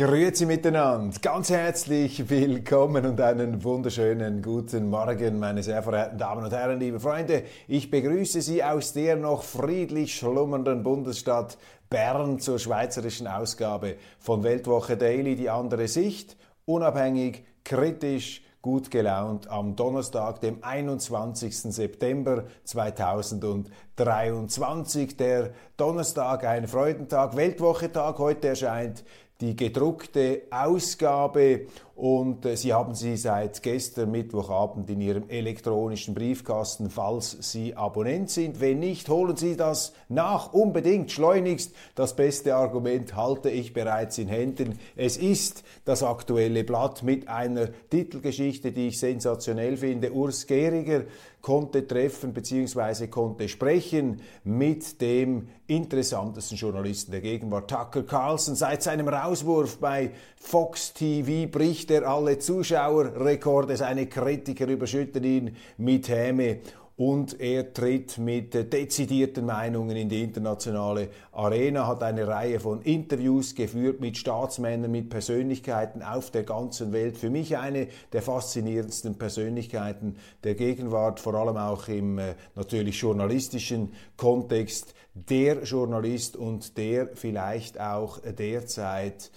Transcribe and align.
Grüezi 0.00 0.46
miteinander, 0.46 1.20
ganz 1.20 1.50
herzlich 1.50 2.30
willkommen 2.30 3.04
und 3.04 3.20
einen 3.20 3.62
wunderschönen 3.62 4.40
guten 4.40 4.88
Morgen, 4.88 5.38
meine 5.38 5.62
sehr 5.62 5.82
verehrten 5.82 6.16
Damen 6.16 6.42
und 6.42 6.52
Herren, 6.52 6.80
liebe 6.80 6.98
Freunde. 6.98 7.42
Ich 7.68 7.90
begrüße 7.90 8.40
Sie 8.40 8.64
aus 8.64 8.94
der 8.94 9.16
noch 9.16 9.42
friedlich 9.42 10.14
schlummernden 10.14 10.82
Bundesstadt 10.82 11.58
Bern 11.90 12.38
zur 12.38 12.58
schweizerischen 12.58 13.26
Ausgabe 13.26 13.96
von 14.18 14.42
Weltwoche 14.42 14.96
Daily, 14.96 15.36
die 15.36 15.50
andere 15.50 15.86
Sicht, 15.86 16.38
unabhängig, 16.64 17.44
kritisch, 17.62 18.42
gut 18.62 18.90
gelaunt 18.90 19.48
am 19.48 19.76
Donnerstag, 19.76 20.40
dem 20.40 20.64
21. 20.64 21.74
September 21.74 22.44
2023. 22.64 25.18
Der 25.18 25.50
Donnerstag, 25.76 26.44
ein 26.44 26.66
Freudentag, 26.68 27.36
Weltwochetag. 27.36 28.18
Heute 28.18 28.48
erscheint 28.48 29.04
die 29.40 29.56
gedruckte 29.56 30.42
Ausgabe 30.50 31.66
und 32.00 32.46
äh, 32.46 32.56
Sie 32.56 32.72
haben 32.72 32.94
sie 32.94 33.18
seit 33.18 33.62
gestern 33.62 34.10
Mittwochabend 34.10 34.88
in 34.88 35.02
Ihrem 35.02 35.28
elektronischen 35.28 36.14
Briefkasten, 36.14 36.88
falls 36.88 37.36
Sie 37.40 37.76
Abonnent 37.76 38.30
sind. 38.30 38.58
Wenn 38.58 38.78
nicht, 38.78 39.10
holen 39.10 39.36
Sie 39.36 39.54
das 39.54 39.92
nach, 40.08 40.54
unbedingt, 40.54 41.12
schleunigst. 41.12 41.74
Das 41.94 42.16
beste 42.16 42.54
Argument 42.56 43.16
halte 43.16 43.50
ich 43.50 43.74
bereits 43.74 44.16
in 44.16 44.28
Händen. 44.28 44.78
Es 44.96 45.18
ist 45.18 45.62
das 45.84 46.02
aktuelle 46.02 46.64
Blatt 46.64 47.02
mit 47.02 47.28
einer 47.28 47.68
Titelgeschichte, 47.90 48.72
die 48.72 48.88
ich 48.88 48.98
sensationell 48.98 49.76
finde. 49.76 50.12
Urs 50.14 50.46
Gehriger 50.46 51.02
konnte 51.42 51.86
treffen 51.86 52.32
bzw. 52.32 53.06
konnte 53.06 53.48
sprechen 53.48 54.20
mit 54.44 55.00
dem 55.00 55.48
interessantesten 55.66 56.56
Journalisten 56.56 57.12
der 57.12 57.20
Gegenwart, 57.20 57.70
Tucker 57.70 58.02
Carlson. 58.02 58.54
Seit 58.54 58.82
seinem 58.82 59.08
Rauswurf 59.08 59.78
bei 59.78 60.10
Fox 60.36 60.92
TV 60.92 61.50
bricht 61.50 61.90
er 61.90 62.08
alle 62.08 62.38
Zuschauerrekorde. 62.38 63.76
Seine 63.76 64.06
Kritiker 64.06 64.66
überschütten 64.66 65.24
ihn 65.24 65.56
mit 65.78 66.08
Häme 66.08 66.58
und 67.00 67.40
er 67.40 67.72
tritt 67.72 68.18
mit 68.18 68.52
dezidierten 68.52 69.46
Meinungen 69.46 69.96
in 69.96 70.10
die 70.10 70.22
internationale 70.22 71.08
Arena, 71.32 71.86
hat 71.86 72.02
eine 72.02 72.28
Reihe 72.28 72.60
von 72.60 72.82
Interviews 72.82 73.54
geführt 73.54 74.02
mit 74.02 74.18
Staatsmännern, 74.18 74.90
mit 74.90 75.08
Persönlichkeiten 75.08 76.02
auf 76.02 76.30
der 76.30 76.42
ganzen 76.42 76.92
Welt. 76.92 77.16
Für 77.16 77.30
mich 77.30 77.56
eine 77.56 77.88
der 78.12 78.20
faszinierendsten 78.20 79.16
Persönlichkeiten 79.16 80.16
der 80.44 80.54
Gegenwart, 80.54 81.20
vor 81.20 81.32
allem 81.36 81.56
auch 81.56 81.88
im 81.88 82.18
äh, 82.18 82.34
natürlich 82.54 83.00
journalistischen 83.00 83.94
Kontext. 84.18 84.94
Der 85.14 85.62
Journalist 85.62 86.36
und 86.36 86.76
der 86.76 87.08
vielleicht 87.14 87.80
auch 87.80 88.18
derzeit 88.18 89.30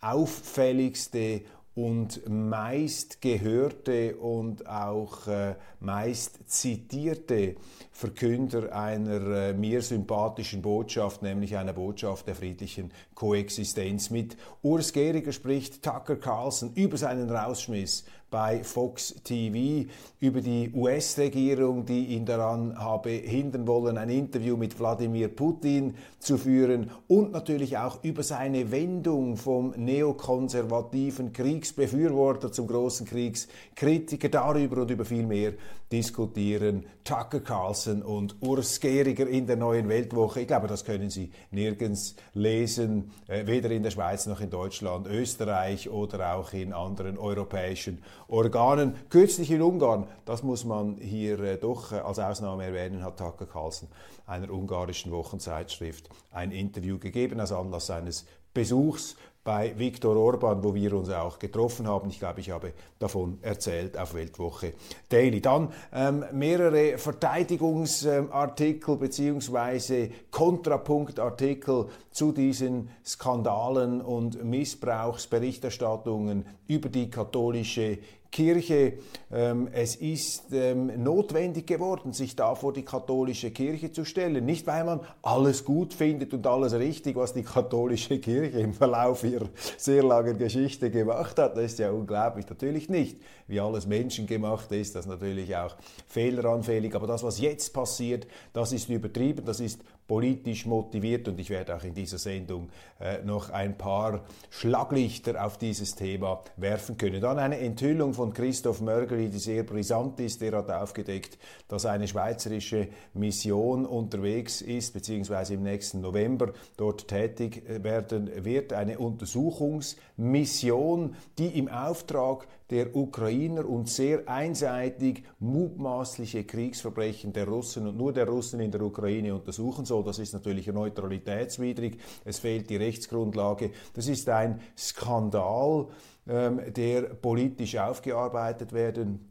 auffälligste 0.00 1.42
und 1.80 2.28
meist 2.28 3.22
gehörte 3.22 4.16
und 4.16 4.66
auch 4.66 5.26
äh, 5.26 5.54
meist 5.80 6.38
zitierte 6.46 7.56
Verkünder 7.90 8.74
einer 8.74 9.48
äh, 9.48 9.52
mir 9.54 9.80
sympathischen 9.80 10.60
Botschaft, 10.60 11.22
nämlich 11.22 11.56
einer 11.56 11.72
Botschaft 11.72 12.26
der 12.26 12.34
friedlichen 12.34 12.92
Koexistenz. 13.14 14.10
Mit 14.10 14.36
Urs 14.60 14.92
Gehriger 14.92 15.32
spricht 15.32 15.82
Tucker 15.82 16.16
Carlson 16.16 16.72
über 16.74 16.98
seinen 16.98 17.30
Rausschmiss 17.30 18.04
bei 18.30 18.62
Fox 18.62 19.14
TV 19.24 19.88
über 20.20 20.40
die 20.40 20.70
US-Regierung, 20.74 21.84
die 21.84 22.06
ihn 22.06 22.24
daran 22.24 22.78
habe 22.78 23.10
hindern 23.10 23.66
wollen, 23.66 23.98
ein 23.98 24.10
Interview 24.10 24.56
mit 24.56 24.78
Wladimir 24.78 25.28
Putin 25.28 25.96
zu 26.18 26.38
führen 26.38 26.90
und 27.08 27.32
natürlich 27.32 27.78
auch 27.78 28.04
über 28.04 28.22
seine 28.22 28.70
Wendung 28.70 29.36
vom 29.36 29.70
neokonservativen 29.76 31.32
Kriegsbefürworter 31.32 32.52
zum 32.52 32.66
großen 32.66 33.06
Kriegskritiker. 33.06 34.28
Darüber 34.28 34.82
und 34.82 34.90
über 34.90 35.04
viel 35.04 35.26
mehr 35.26 35.54
diskutieren 35.90 36.84
Tucker 37.02 37.40
Carlson 37.40 38.02
und 38.02 38.36
Urs 38.40 38.78
Gehriger 38.78 39.26
in 39.26 39.46
der 39.46 39.56
neuen 39.56 39.88
Weltwoche. 39.88 40.42
Ich 40.42 40.46
glaube, 40.46 40.68
das 40.68 40.84
können 40.84 41.10
Sie 41.10 41.32
nirgends 41.50 42.14
lesen, 42.34 43.10
äh, 43.26 43.46
weder 43.46 43.70
in 43.70 43.82
der 43.82 43.90
Schweiz 43.90 44.26
noch 44.26 44.40
in 44.40 44.50
Deutschland, 44.50 45.08
Österreich 45.08 45.88
oder 45.90 46.34
auch 46.36 46.52
in 46.52 46.72
anderen 46.72 47.18
europäischen 47.18 48.02
Organen. 48.30 48.94
Kürzlich 49.10 49.50
in 49.50 49.60
Ungarn, 49.60 50.06
das 50.24 50.42
muss 50.42 50.64
man 50.64 50.96
hier 50.98 51.38
äh, 51.40 51.58
doch 51.58 51.92
äh, 51.92 51.96
als 51.96 52.18
Ausnahme 52.18 52.64
erwähnen, 52.64 53.04
hat 53.04 53.18
Tucker 53.18 53.46
Carlson 53.46 53.88
einer 54.26 54.50
ungarischen 54.50 55.12
Wochenzeitschrift 55.12 56.08
ein 56.30 56.52
Interview 56.52 56.98
gegeben 56.98 57.40
als 57.40 57.52
Anlass 57.52 57.86
seines 57.86 58.24
Besuchs 58.54 59.16
bei 59.42 59.72
Viktor 59.78 60.16
Orban, 60.16 60.62
wo 60.62 60.74
wir 60.74 60.92
uns 60.92 61.08
auch 61.08 61.38
getroffen 61.38 61.88
haben. 61.88 62.10
Ich 62.10 62.18
glaube, 62.18 62.40
ich 62.40 62.50
habe 62.50 62.74
davon 62.98 63.38
erzählt 63.40 63.96
auf 63.96 64.12
Weltwoche 64.12 64.74
Daily. 65.08 65.40
Dann 65.40 65.72
ähm, 65.92 66.26
mehrere 66.32 66.98
Verteidigungsartikel 66.98 68.96
beziehungsweise 68.96 70.10
Kontrapunktartikel 70.30 71.86
zu 72.10 72.32
diesen 72.32 72.90
Skandalen 73.04 74.02
und 74.02 74.44
Missbrauchsberichterstattungen 74.44 76.44
über 76.66 76.90
die 76.90 77.08
katholische 77.08 77.96
Kirche. 78.30 78.94
Ähm, 79.32 79.68
es 79.72 79.96
ist 79.96 80.52
ähm, 80.52 81.02
notwendig 81.02 81.66
geworden, 81.66 82.12
sich 82.12 82.36
da 82.36 82.54
vor 82.54 82.72
die 82.72 82.84
katholische 82.84 83.50
Kirche 83.50 83.92
zu 83.92 84.04
stellen. 84.04 84.44
Nicht, 84.44 84.66
weil 84.66 84.84
man 84.84 85.00
alles 85.22 85.64
gut 85.64 85.94
findet 85.94 86.32
und 86.34 86.46
alles 86.46 86.74
richtig, 86.74 87.16
was 87.16 87.32
die 87.32 87.42
katholische 87.42 88.18
Kirche 88.18 88.58
im 88.58 88.72
Verlauf 88.72 89.24
ihrer 89.24 89.48
sehr 89.76 90.02
langen 90.02 90.38
Geschichte 90.38 90.90
gemacht 90.90 91.38
hat. 91.38 91.56
Das 91.56 91.64
ist 91.64 91.78
ja 91.78 91.90
unglaublich. 91.90 92.48
Natürlich 92.48 92.88
nicht. 92.88 93.18
Wie 93.46 93.60
alles 93.60 93.86
menschengemacht 93.86 94.70
ist, 94.72 94.94
das 94.94 95.06
natürlich 95.06 95.56
auch 95.56 95.74
fehleranfällig. 96.06 96.94
Aber 96.94 97.06
das, 97.06 97.22
was 97.22 97.40
jetzt 97.40 97.72
passiert, 97.72 98.26
das 98.52 98.72
ist 98.72 98.88
übertrieben, 98.88 99.44
das 99.44 99.60
ist 99.60 99.80
politisch 100.10 100.66
motiviert 100.66 101.28
und 101.28 101.38
ich 101.38 101.50
werde 101.50 101.76
auch 101.76 101.84
in 101.84 101.94
dieser 101.94 102.18
Sendung 102.18 102.68
äh, 102.98 103.22
noch 103.22 103.50
ein 103.50 103.78
paar 103.78 104.24
Schlaglichter 104.50 105.46
auf 105.46 105.56
dieses 105.56 105.94
Thema 105.94 106.42
werfen 106.56 106.96
können. 106.96 107.20
Dann 107.20 107.38
eine 107.38 107.60
Enthüllung 107.60 108.12
von 108.20 108.34
Christoph 108.34 108.82
Mörgeli, 108.82 109.30
die 109.30 109.38
sehr 109.38 109.62
brisant 109.62 110.20
ist. 110.20 110.42
Der 110.42 110.52
hat 110.52 110.70
aufgedeckt, 110.70 111.38
dass 111.68 111.86
eine 111.86 112.06
schweizerische 112.06 112.88
Mission 113.14 113.86
unterwegs 113.86 114.60
ist, 114.60 114.92
beziehungsweise 114.92 115.54
im 115.54 115.62
nächsten 115.62 116.02
November 116.02 116.52
dort 116.76 117.08
tätig 117.08 117.62
werden 117.66 118.44
wird. 118.44 118.74
Eine 118.74 118.98
Untersuchungsmission, 118.98 121.16
die 121.38 121.58
im 121.58 121.68
Auftrag 121.68 122.46
der 122.68 122.94
Ukrainer 122.94 123.66
und 123.66 123.88
sehr 123.88 124.28
einseitig 124.28 125.24
mutmaßliche 125.38 126.44
Kriegsverbrechen 126.44 127.32
der 127.32 127.48
Russen 127.48 127.86
und 127.86 127.96
nur 127.96 128.12
der 128.12 128.28
Russen 128.28 128.60
in 128.60 128.70
der 128.70 128.82
Ukraine 128.82 129.34
untersuchen 129.34 129.86
soll. 129.86 130.04
Das 130.04 130.18
ist 130.18 130.34
natürlich 130.34 130.66
neutralitätswidrig. 130.66 131.96
Es 132.26 132.38
fehlt 132.38 132.68
die 132.68 132.76
Rechtsgrundlage. 132.76 133.70
Das 133.94 134.08
ist 134.08 134.28
ein 134.28 134.60
Skandal, 134.76 135.86
der 136.30 137.02
politisch 137.14 137.76
aufgearbeitet 137.76 138.72
werden 138.72 139.30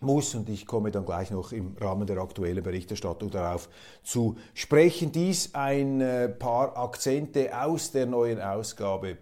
muss 0.00 0.34
und 0.34 0.48
ich 0.48 0.66
komme 0.66 0.90
dann 0.90 1.04
gleich 1.04 1.30
noch 1.30 1.52
im 1.52 1.76
Rahmen 1.78 2.06
der 2.06 2.18
aktuellen 2.18 2.62
Berichterstattung 2.62 3.30
darauf 3.30 3.68
zu 4.02 4.36
sprechen. 4.52 5.10
Dies 5.12 5.54
ein 5.54 6.00
äh, 6.00 6.28
paar 6.28 6.76
Akzente 6.76 7.58
aus 7.58 7.90
der 7.90 8.06
neuen 8.06 8.40
Ausgabe, 8.40 9.18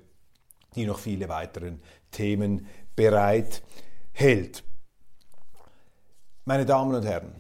die 0.75 0.87
noch 0.87 0.99
viele 0.99 1.29
weiteren 1.29 1.81
Themen 2.11 2.67
bereit 2.97 3.63
hält. 4.13 4.65
Meine 6.45 6.67
Damen 6.67 6.95
und 6.95 7.05
Herren, 7.05 7.37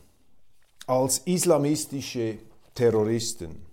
als 0.86 1.18
islamistische 1.18 2.38
Terroristen 2.74 3.66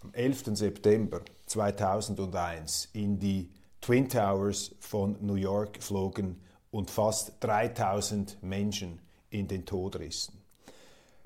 am 0.00 0.12
11. 0.12 0.56
September 0.56 1.22
2001 1.46 2.90
in 2.92 3.18
die 3.18 3.50
Twin 3.84 4.08
Towers 4.08 4.74
von 4.80 5.18
New 5.20 5.34
York 5.34 5.82
flogen 5.82 6.40
und 6.70 6.90
fast 6.90 7.34
3000 7.40 8.42
Menschen 8.42 8.98
in 9.28 9.46
den 9.46 9.66
Tod 9.66 9.98
rissen. 9.98 10.40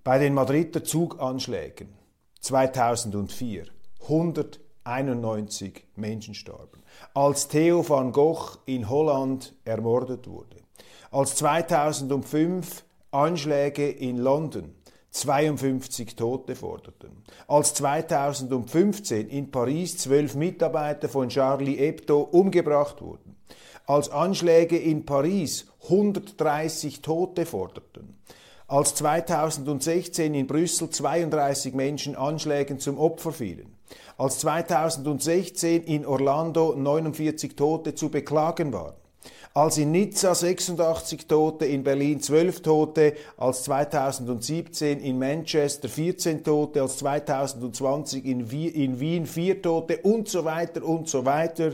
Bei 0.02 0.19
den 0.19 0.34
Madrider 0.34 0.82
Zuganschlägen 0.82 1.90
2004 2.40 3.64
191 4.00 5.84
Menschen 5.94 6.34
starben. 6.34 6.82
Als 7.14 7.46
Theo 7.46 7.88
van 7.88 8.10
Gogh 8.10 8.58
in 8.66 8.88
Holland 8.88 9.54
ermordet 9.64 10.26
wurde. 10.26 10.56
Als 11.12 11.37
2005 11.37 12.82
Anschläge 13.12 13.88
in 13.88 14.19
London 14.19 14.75
52 15.10 16.16
Tote 16.16 16.55
forderten. 16.55 17.25
Als 17.46 17.75
2015 17.75 19.28
in 19.28 19.50
Paris 19.50 19.99
zwölf 19.99 20.34
Mitarbeiter 20.34 21.08
von 21.08 21.28
Charlie 21.28 21.76
Hebdo 21.76 22.20
umgebracht 22.20 23.00
wurden. 23.00 23.37
Als 23.87 24.10
Anschläge 24.10 24.76
in 24.76 25.06
Paris 25.06 25.66
130 25.84 27.00
Tote 27.00 27.46
forderten 27.46 28.19
als 28.69 28.94
2016 28.96 30.34
in 30.34 30.46
Brüssel 30.46 30.90
32 30.90 31.72
Menschen 31.72 32.14
Anschlägen 32.16 32.78
zum 32.78 32.99
Opfer 32.99 33.32
fielen, 33.32 33.75
als 34.19 34.40
2016 34.40 35.84
in 35.84 36.04
Orlando 36.04 36.75
49 36.76 37.56
Tote 37.56 37.94
zu 37.94 38.11
beklagen 38.11 38.75
waren, 38.75 38.94
als 39.58 39.76
in 39.76 39.90
Nizza 39.90 40.37
86 40.37 41.26
Tote, 41.26 41.66
in 41.66 41.82
Berlin 41.82 42.20
12 42.20 42.62
Tote, 42.62 43.14
als 43.37 43.64
2017 43.64 45.00
in 45.00 45.19
Manchester 45.19 45.88
14 45.88 46.44
Tote, 46.44 46.81
als 46.81 46.99
2020 46.99 48.25
in, 48.25 48.50
Wien 48.52 49.26
4 49.26 49.60
Tote 49.60 49.99
und 50.02 50.28
so 50.28 50.44
weiter 50.44 50.84
und 50.84 51.08
so 51.08 51.25
weiter. 51.25 51.72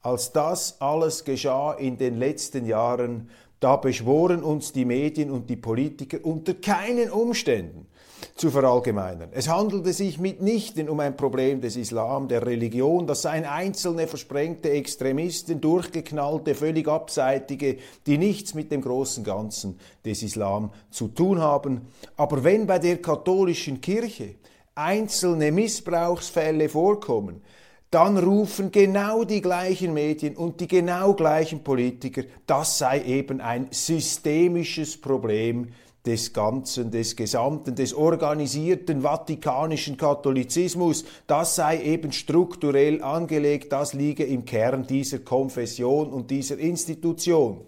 Als 0.00 0.32
das 0.32 0.80
alles 0.80 1.22
geschah 1.22 1.74
in 1.74 1.98
den 1.98 2.18
letzten 2.18 2.64
Jahren, 2.64 3.28
da 3.60 3.76
beschworen 3.76 4.42
uns 4.42 4.72
die 4.72 4.86
Medien 4.86 5.30
und 5.30 5.50
die 5.50 5.56
Politiker 5.56 6.20
unter 6.22 6.54
keinen 6.54 7.10
Umständen 7.10 7.88
zu 8.34 8.50
verallgemeinern. 8.50 9.30
Es 9.32 9.48
handelte 9.48 9.92
sich 9.92 10.18
mitnichten 10.18 10.88
um 10.88 11.00
ein 11.00 11.16
Problem 11.16 11.60
des 11.60 11.76
Islam, 11.76 12.28
der 12.28 12.46
Religion, 12.46 13.06
das 13.06 13.22
seien 13.22 13.44
einzelne 13.44 14.06
versprengte 14.06 14.70
Extremisten, 14.70 15.60
durchgeknallte, 15.60 16.54
völlig 16.54 16.88
abseitige, 16.88 17.78
die 18.06 18.18
nichts 18.18 18.54
mit 18.54 18.70
dem 18.70 18.82
großen 18.82 19.24
Ganzen 19.24 19.78
des 20.04 20.22
Islam 20.22 20.70
zu 20.90 21.08
tun 21.08 21.40
haben. 21.40 21.82
Aber 22.16 22.44
wenn 22.44 22.66
bei 22.66 22.78
der 22.78 23.00
katholischen 23.00 23.80
Kirche 23.80 24.34
einzelne 24.74 25.52
Missbrauchsfälle 25.52 26.68
vorkommen, 26.68 27.42
dann 27.90 28.18
rufen 28.18 28.72
genau 28.72 29.24
die 29.24 29.40
gleichen 29.40 29.94
Medien 29.94 30.36
und 30.36 30.60
die 30.60 30.68
genau 30.68 31.14
gleichen 31.14 31.62
Politiker, 31.62 32.22
das 32.46 32.78
sei 32.78 33.02
eben 33.02 33.40
ein 33.40 33.68
systemisches 33.70 35.00
Problem 35.00 35.68
des 36.06 36.32
Ganzen, 36.32 36.90
des 36.90 37.16
Gesamten, 37.16 37.74
des 37.74 37.92
organisierten 37.92 39.02
vatikanischen 39.02 39.96
Katholizismus, 39.96 41.04
das 41.26 41.56
sei 41.56 41.82
eben 41.82 42.12
strukturell 42.12 43.02
angelegt, 43.02 43.72
das 43.72 43.92
liege 43.92 44.24
im 44.24 44.44
Kern 44.44 44.86
dieser 44.86 45.18
Konfession 45.18 46.10
und 46.10 46.30
dieser 46.30 46.58
Institution. 46.58 47.62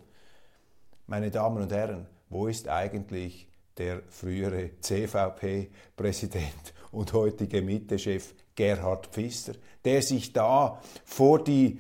Meine 1.09 1.31
Damen 1.31 1.63
und 1.63 1.73
Herren, 1.73 2.07
wo 2.31 2.47
ist 2.47 2.69
eigentlich 2.69 3.49
der 3.77 4.03
frühere 4.09 4.71
CVP-Präsident 4.81 6.75
und 6.93 7.13
heutige 7.13 7.63
Mitte-Chef 7.63 8.35
Gerhard 8.55 9.07
Pfister, 9.09 9.55
der 9.85 10.03
sich 10.03 10.33
da 10.33 10.81
vor 11.05 11.43
die 11.43 11.79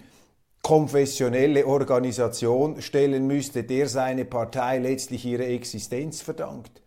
konfessionelle 0.68 1.66
Organisation 1.66 2.82
stellen 2.82 3.26
müsste, 3.26 3.64
der 3.64 3.88
seine 3.88 4.26
Partei 4.26 4.76
letztlich 4.76 5.24
ihre 5.24 5.46
Existenz 5.46 6.20
verdankt. 6.20 6.82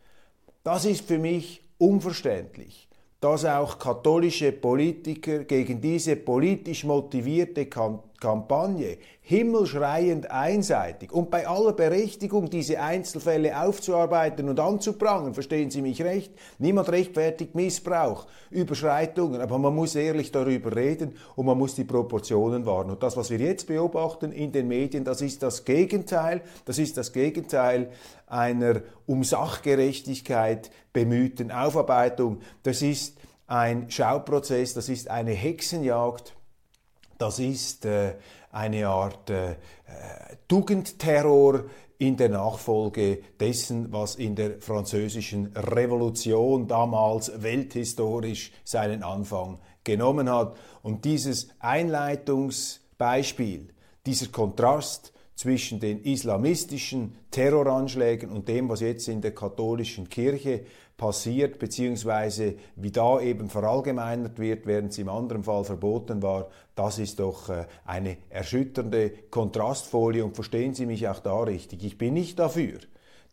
Das 0.63 0.85
ist 0.85 1.07
für 1.07 1.17
mich 1.17 1.63
unverständlich, 1.79 2.87
dass 3.21 3.43
auch 3.43 3.79
katholische 3.79 4.51
Politiker 4.51 5.45
gegen 5.45 5.81
diese 5.81 6.15
politisch 6.15 6.83
motivierte 6.83 7.65
Kampagne 8.21 8.99
himmelschreiend 9.21 10.29
einseitig 10.29 11.11
und 11.11 11.31
bei 11.31 11.47
aller 11.47 11.73
Berechtigung, 11.73 12.49
diese 12.49 12.79
Einzelfälle 12.79 13.59
aufzuarbeiten 13.59 14.47
und 14.47 14.59
anzuprangen, 14.59 15.33
verstehen 15.33 15.71
Sie 15.71 15.81
mich 15.81 16.01
recht, 16.03 16.31
niemand 16.59 16.89
rechtfertigt 16.89 17.55
Missbrauch, 17.55 18.27
Überschreitungen, 18.51 19.41
aber 19.41 19.57
man 19.57 19.75
muss 19.75 19.95
ehrlich 19.95 20.31
darüber 20.31 20.75
reden 20.75 21.15
und 21.35 21.47
man 21.47 21.57
muss 21.57 21.75
die 21.75 21.83
Proportionen 21.83 22.65
wahren. 22.65 22.91
Und 22.91 23.01
das, 23.01 23.17
was 23.17 23.31
wir 23.31 23.39
jetzt 23.39 23.67
beobachten 23.67 24.31
in 24.31 24.51
den 24.51 24.67
Medien, 24.67 25.03
das 25.03 25.21
ist 25.21 25.41
das 25.41 25.65
Gegenteil, 25.65 26.41
das 26.65 26.77
ist 26.77 26.97
das 26.97 27.11
Gegenteil 27.11 27.89
einer 28.27 28.81
um 29.07 29.23
Sachgerechtigkeit 29.23 30.69
bemühten 30.93 31.51
Aufarbeitung, 31.51 32.39
das 32.61 32.83
ist 32.83 33.17
ein 33.47 33.89
Schauprozess, 33.89 34.75
das 34.75 34.89
ist 34.89 35.09
eine 35.09 35.31
Hexenjagd, 35.31 36.35
das 37.21 37.39
ist 37.39 37.85
äh, 37.85 38.15
eine 38.51 38.87
Art 38.87 39.29
äh, 39.29 39.55
Tugendterror 40.47 41.65
in 41.99 42.17
der 42.17 42.29
Nachfolge 42.29 43.19
dessen, 43.39 43.93
was 43.93 44.15
in 44.15 44.35
der 44.35 44.59
französischen 44.59 45.55
Revolution 45.55 46.67
damals 46.67 47.43
welthistorisch 47.43 48.51
seinen 48.63 49.03
Anfang 49.03 49.59
genommen 49.83 50.27
hat. 50.29 50.55
Und 50.81 51.05
dieses 51.05 51.49
Einleitungsbeispiel, 51.59 53.67
dieser 54.05 54.29
Kontrast 54.29 55.11
zwischen 55.35 55.79
den 55.79 56.03
islamistischen 56.03 57.15
Terroranschlägen 57.31 58.29
und 58.29 58.47
dem, 58.47 58.69
was 58.69 58.81
jetzt 58.81 59.07
in 59.07 59.21
der 59.21 59.33
katholischen 59.33 60.09
Kirche 60.09 60.61
passiert, 60.97 61.57
beziehungsweise 61.57 62.55
wie 62.75 62.91
da 62.91 63.19
eben 63.19 63.49
verallgemeinert 63.49 64.37
wird, 64.37 64.67
während 64.67 64.91
es 64.91 64.99
im 64.99 65.09
anderen 65.09 65.43
Fall 65.43 65.63
verboten 65.63 66.21
war, 66.21 66.49
das 66.75 66.99
ist 66.99 67.19
doch 67.19 67.49
äh, 67.49 67.65
eine 67.85 68.17
erschütternde 68.29 69.09
Kontrastfolie 69.31 70.23
und 70.23 70.35
verstehen 70.35 70.75
Sie 70.75 70.85
mich 70.85 71.07
auch 71.07 71.19
da 71.19 71.41
richtig. 71.41 71.83
Ich 71.83 71.97
bin 71.97 72.13
nicht 72.13 72.37
dafür, 72.37 72.77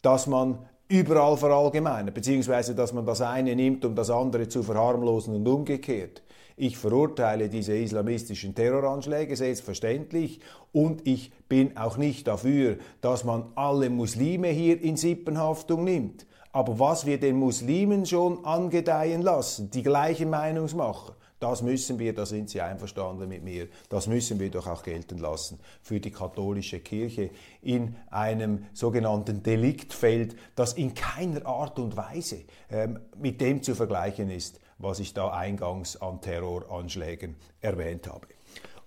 dass 0.01 0.27
man 0.27 0.67
überall 0.89 1.37
verallgemeinert, 1.37 2.15
beziehungsweise 2.15 2.75
dass 2.75 2.95
man 2.95 3.05
das 3.05 3.21
eine 3.21 3.55
nimmt, 3.55 3.85
um 3.85 3.95
das 3.95 4.09
andere 4.09 4.49
zu 4.49 4.63
verharmlosen 4.63 5.35
und 5.35 5.47
umgekehrt. 5.47 6.23
Ich 6.61 6.77
verurteile 6.77 7.49
diese 7.49 7.77
islamistischen 7.77 8.53
Terroranschläge 8.53 9.37
selbstverständlich 9.37 10.41
und 10.73 11.07
ich 11.07 11.33
bin 11.49 11.77
auch 11.77 11.97
nicht 11.97 12.27
dafür, 12.27 12.79
dass 13.01 13.23
man 13.23 13.53
alle 13.55 13.91
Muslime 13.91 14.49
hier 14.49 14.81
in 14.83 14.97
Sippenhaftung 14.97 15.85
nimmt. 15.85 16.27
Aber 16.51 16.81
was 16.81 17.07
wir 17.07 17.21
den 17.21 17.37
Muslimen 17.37 18.07
schon 18.07 18.45
angedeihen 18.45 19.23
lassen, 19.23 19.71
die 19.71 19.85
gleichen 19.85 20.31
Meinungsmacher, 20.31 21.15
das 21.39 21.63
müssen 21.63 22.01
wir, 22.01 22.13
da 22.13 22.27
sind 22.27 22.51
Sie 22.51 22.61
einverstanden 22.61 23.29
mit 23.29 23.45
mir, 23.45 23.69
das 23.89 24.09
müssen 24.09 24.41
wir 24.41 24.51
doch 24.51 24.67
auch 24.67 24.83
gelten 24.83 25.19
lassen 25.19 25.61
für 25.81 26.01
die 26.01 26.11
katholische 26.11 26.81
Kirche 26.81 27.31
in 27.63 27.95
einem 28.11 28.67
sogenannten 28.73 29.45
Deliktfeld, 29.45 30.35
das 30.57 30.73
in 30.73 30.95
keiner 30.95 31.47
Art 31.47 31.79
und 31.79 31.97
Weise 31.97 32.41
ähm, 32.69 32.99
mit 33.17 33.41
dem 33.41 33.63
zu 33.63 33.77
vergleichen 33.77 34.31
ist, 34.31 34.59
was 34.79 35.01
ich 35.01 35.15
da 35.15 35.31
eingangs 35.31 35.97
an 35.97 36.21
Terroranschlägen 36.21 37.37
erwähnt 37.61 38.07
habe. 38.09 38.29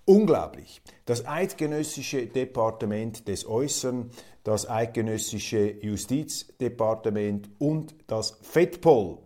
Unglaublich. 0.04 0.82
Das 1.04 1.26
eidgenössische 1.26 2.26
Departement 2.26 3.28
des 3.28 3.46
Äußeren, 3.46 4.10
das 4.42 4.68
eidgenössische 4.68 5.70
Justizdepartement 5.80 7.48
und 7.58 7.94
das 8.08 8.38
FEDPOL 8.42 9.18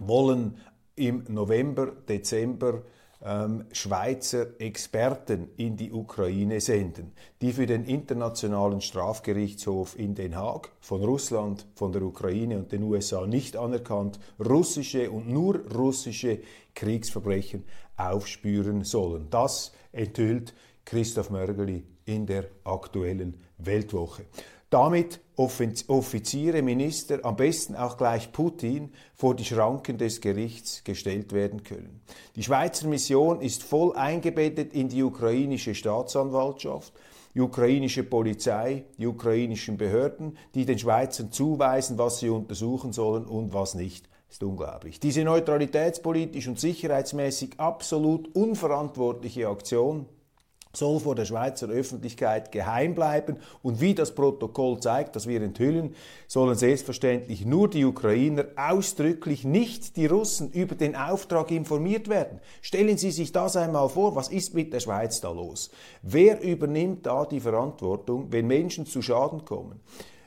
wollen 0.00 0.58
im 0.96 1.24
November, 1.28 1.92
Dezember 2.08 2.82
ähm, 3.24 3.66
Schweizer 3.72 4.60
Experten 4.60 5.48
in 5.56 5.76
die 5.76 5.92
Ukraine 5.92 6.60
senden, 6.60 7.12
die 7.40 7.52
für 7.52 7.66
den 7.66 7.84
Internationalen 7.84 8.80
Strafgerichtshof 8.80 9.98
in 9.98 10.14
Den 10.14 10.36
Haag 10.36 10.70
von 10.80 11.02
Russland, 11.02 11.66
von 11.74 11.92
der 11.92 12.02
Ukraine 12.02 12.58
und 12.58 12.72
den 12.72 12.82
USA 12.82 13.26
nicht 13.26 13.56
anerkannt 13.56 14.18
russische 14.38 15.10
und 15.10 15.28
nur 15.28 15.60
russische 15.72 16.40
Kriegsverbrechen 16.74 17.64
aufspüren 17.96 18.84
sollen. 18.84 19.28
Das 19.30 19.72
enthüllt 19.92 20.54
Christoph 20.84 21.30
Mörgeli 21.30 21.84
in 22.04 22.26
der 22.26 22.46
aktuellen 22.64 23.40
Weltwoche. 23.58 24.24
Damit 24.72 25.20
Offiziere, 25.36 26.62
Minister, 26.62 27.26
am 27.26 27.36
besten 27.36 27.76
auch 27.76 27.98
gleich 27.98 28.32
Putin 28.32 28.90
vor 29.14 29.36
die 29.36 29.44
Schranken 29.44 29.98
des 29.98 30.22
Gerichts 30.22 30.82
gestellt 30.82 31.34
werden 31.34 31.62
können. 31.62 32.00
Die 32.36 32.42
Schweizer 32.42 32.88
Mission 32.88 33.42
ist 33.42 33.62
voll 33.62 33.94
eingebettet 33.94 34.72
in 34.72 34.88
die 34.88 35.02
ukrainische 35.02 35.74
Staatsanwaltschaft, 35.74 36.94
die 37.34 37.42
ukrainische 37.42 38.02
Polizei, 38.02 38.86
die 38.96 39.06
ukrainischen 39.06 39.76
Behörden, 39.76 40.38
die 40.54 40.64
den 40.64 40.78
Schweizern 40.78 41.30
zuweisen, 41.30 41.98
was 41.98 42.20
sie 42.20 42.30
untersuchen 42.30 42.94
sollen 42.94 43.26
und 43.26 43.52
was 43.52 43.74
nicht. 43.74 44.08
Ist 44.30 44.42
unglaublich. 44.42 44.98
Diese 45.00 45.22
neutralitätspolitisch 45.22 46.48
und 46.48 46.58
sicherheitsmäßig 46.58 47.60
absolut 47.60 48.34
unverantwortliche 48.34 49.48
Aktion 49.48 50.06
soll 50.72 51.00
vor 51.00 51.14
der 51.14 51.24
Schweizer 51.24 51.68
Öffentlichkeit 51.68 52.52
geheim 52.52 52.94
bleiben 52.94 53.36
und 53.62 53.80
wie 53.80 53.94
das 53.94 54.14
Protokoll 54.14 54.80
zeigt, 54.80 55.16
das 55.16 55.26
wir 55.26 55.42
enthüllen, 55.42 55.94
sollen 56.26 56.56
selbstverständlich 56.56 57.44
nur 57.44 57.68
die 57.68 57.84
Ukrainer, 57.84 58.46
ausdrücklich 58.56 59.44
nicht 59.44 59.96
die 59.96 60.06
Russen 60.06 60.50
über 60.50 60.74
den 60.74 60.96
Auftrag 60.96 61.50
informiert 61.50 62.08
werden. 62.08 62.40
Stellen 62.60 62.96
Sie 62.96 63.10
sich 63.10 63.32
das 63.32 63.56
einmal 63.56 63.88
vor, 63.88 64.16
was 64.16 64.28
ist 64.28 64.54
mit 64.54 64.72
der 64.72 64.80
Schweiz 64.80 65.20
da 65.20 65.30
los? 65.30 65.70
Wer 66.02 66.40
übernimmt 66.42 67.06
da 67.06 67.24
die 67.24 67.40
Verantwortung, 67.40 68.28
wenn 68.30 68.46
Menschen 68.46 68.86
zu 68.86 69.02
Schaden 69.02 69.44
kommen? 69.44 69.80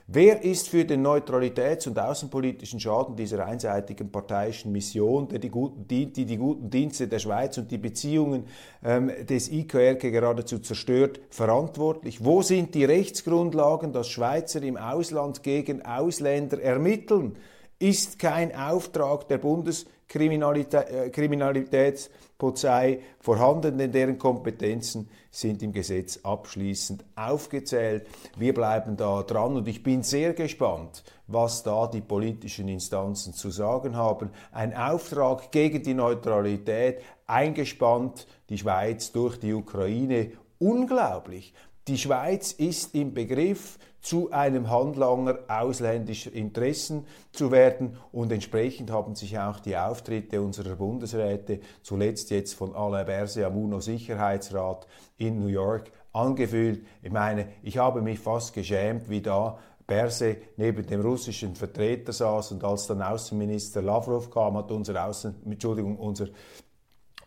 Wer 0.07 0.43
ist 0.43 0.69
für 0.69 0.85
den 0.85 1.03
Neutralitäts- 1.03 1.87
und 1.87 1.97
außenpolitischen 1.97 2.79
Schaden 2.79 3.15
dieser 3.15 3.43
einseitigen 3.43 4.11
parteiischen 4.11 4.71
Mission, 4.71 5.27
die 5.27 5.39
die 5.39 5.49
guten, 5.49 5.87
die, 5.87 6.11
die 6.11 6.37
guten 6.37 6.69
Dienste 6.69 7.07
der 7.07 7.17
Schweiz 7.17 7.57
und 7.57 7.71
die 7.71 7.79
Beziehungen 7.79 8.43
ähm, 8.83 9.11
des 9.27 9.51
IKRK 9.51 10.11
geradezu 10.11 10.59
zerstört, 10.59 11.21
verantwortlich? 11.31 12.23
Wo 12.23 12.43
sind 12.43 12.75
die 12.75 12.85
Rechtsgrundlagen, 12.85 13.93
dass 13.93 14.07
Schweizer 14.07 14.61
im 14.61 14.77
Ausland 14.77 15.41
gegen 15.41 15.83
Ausländer 15.83 16.61
ermitteln? 16.61 17.35
Ist 17.79 18.19
kein 18.19 18.55
Auftrag 18.55 19.27
der 19.27 19.41
Bundeskriminalitäts- 19.41 22.09
Polizei 22.37 22.99
vorhanden, 23.19 23.77
denn 23.77 23.91
deren 23.91 24.17
Kompetenzen 24.17 25.09
sind 25.31 25.63
im 25.63 25.71
Gesetz 25.71 26.19
abschließend 26.23 27.05
aufgezählt. 27.15 28.07
Wir 28.37 28.53
bleiben 28.53 28.97
da 28.97 29.23
dran 29.23 29.55
und 29.55 29.67
ich 29.67 29.83
bin 29.83 30.03
sehr 30.03 30.33
gespannt, 30.33 31.03
was 31.27 31.63
da 31.63 31.87
die 31.87 32.01
politischen 32.01 32.67
Instanzen 32.67 33.33
zu 33.33 33.51
sagen 33.51 33.95
haben. 33.95 34.31
Ein 34.51 34.75
Auftrag 34.75 35.51
gegen 35.51 35.81
die 35.81 35.93
Neutralität, 35.93 37.01
eingespannt 37.25 38.27
die 38.49 38.57
Schweiz 38.57 39.11
durch 39.11 39.39
die 39.39 39.53
Ukraine. 39.53 40.31
Unglaublich. 40.59 41.53
Die 41.87 41.97
Schweiz 41.97 42.51
ist 42.51 42.95
im 42.95 43.13
Begriff, 43.13 43.77
zu 44.05 44.31
einem 44.31 44.69
Handlanger 44.69 45.39
ausländischer 45.47 46.31
Interessen 46.31 47.07
zu 47.31 47.51
werden. 47.51 47.97
Und 48.11 48.31
entsprechend 48.31 48.91
haben 48.91 49.15
sich 49.15 49.39
auch 49.39 49.59
die 49.59 49.75
Auftritte 49.75 50.41
unserer 50.41 50.75
Bundesräte, 50.75 51.59
zuletzt 51.81 52.29
jetzt 52.29 52.53
von 52.53 52.75
Alain 52.75 53.07
Berset 53.07 53.43
am 53.45 53.57
UNO-Sicherheitsrat 53.57 54.85
in 55.17 55.39
New 55.39 55.47
York, 55.47 55.91
angefühlt. 56.13 56.85
Ich 57.01 57.11
meine, 57.11 57.47
ich 57.63 57.79
habe 57.79 58.03
mich 58.03 58.19
fast 58.19 58.53
geschämt, 58.53 59.09
wie 59.09 59.21
da 59.21 59.57
Berse 59.87 60.37
neben 60.55 60.85
dem 60.85 61.01
russischen 61.01 61.55
Vertreter 61.55 62.13
saß 62.13 62.51
und 62.51 62.63
als 62.63 62.85
dann 62.85 63.01
Außenminister 63.01 63.81
Lavrov 63.81 64.29
kam, 64.29 64.55
hat 64.55 64.71
unser 64.71 65.03
Außen, 65.03 65.35
Entschuldigung, 65.45 65.97
unser 65.97 66.27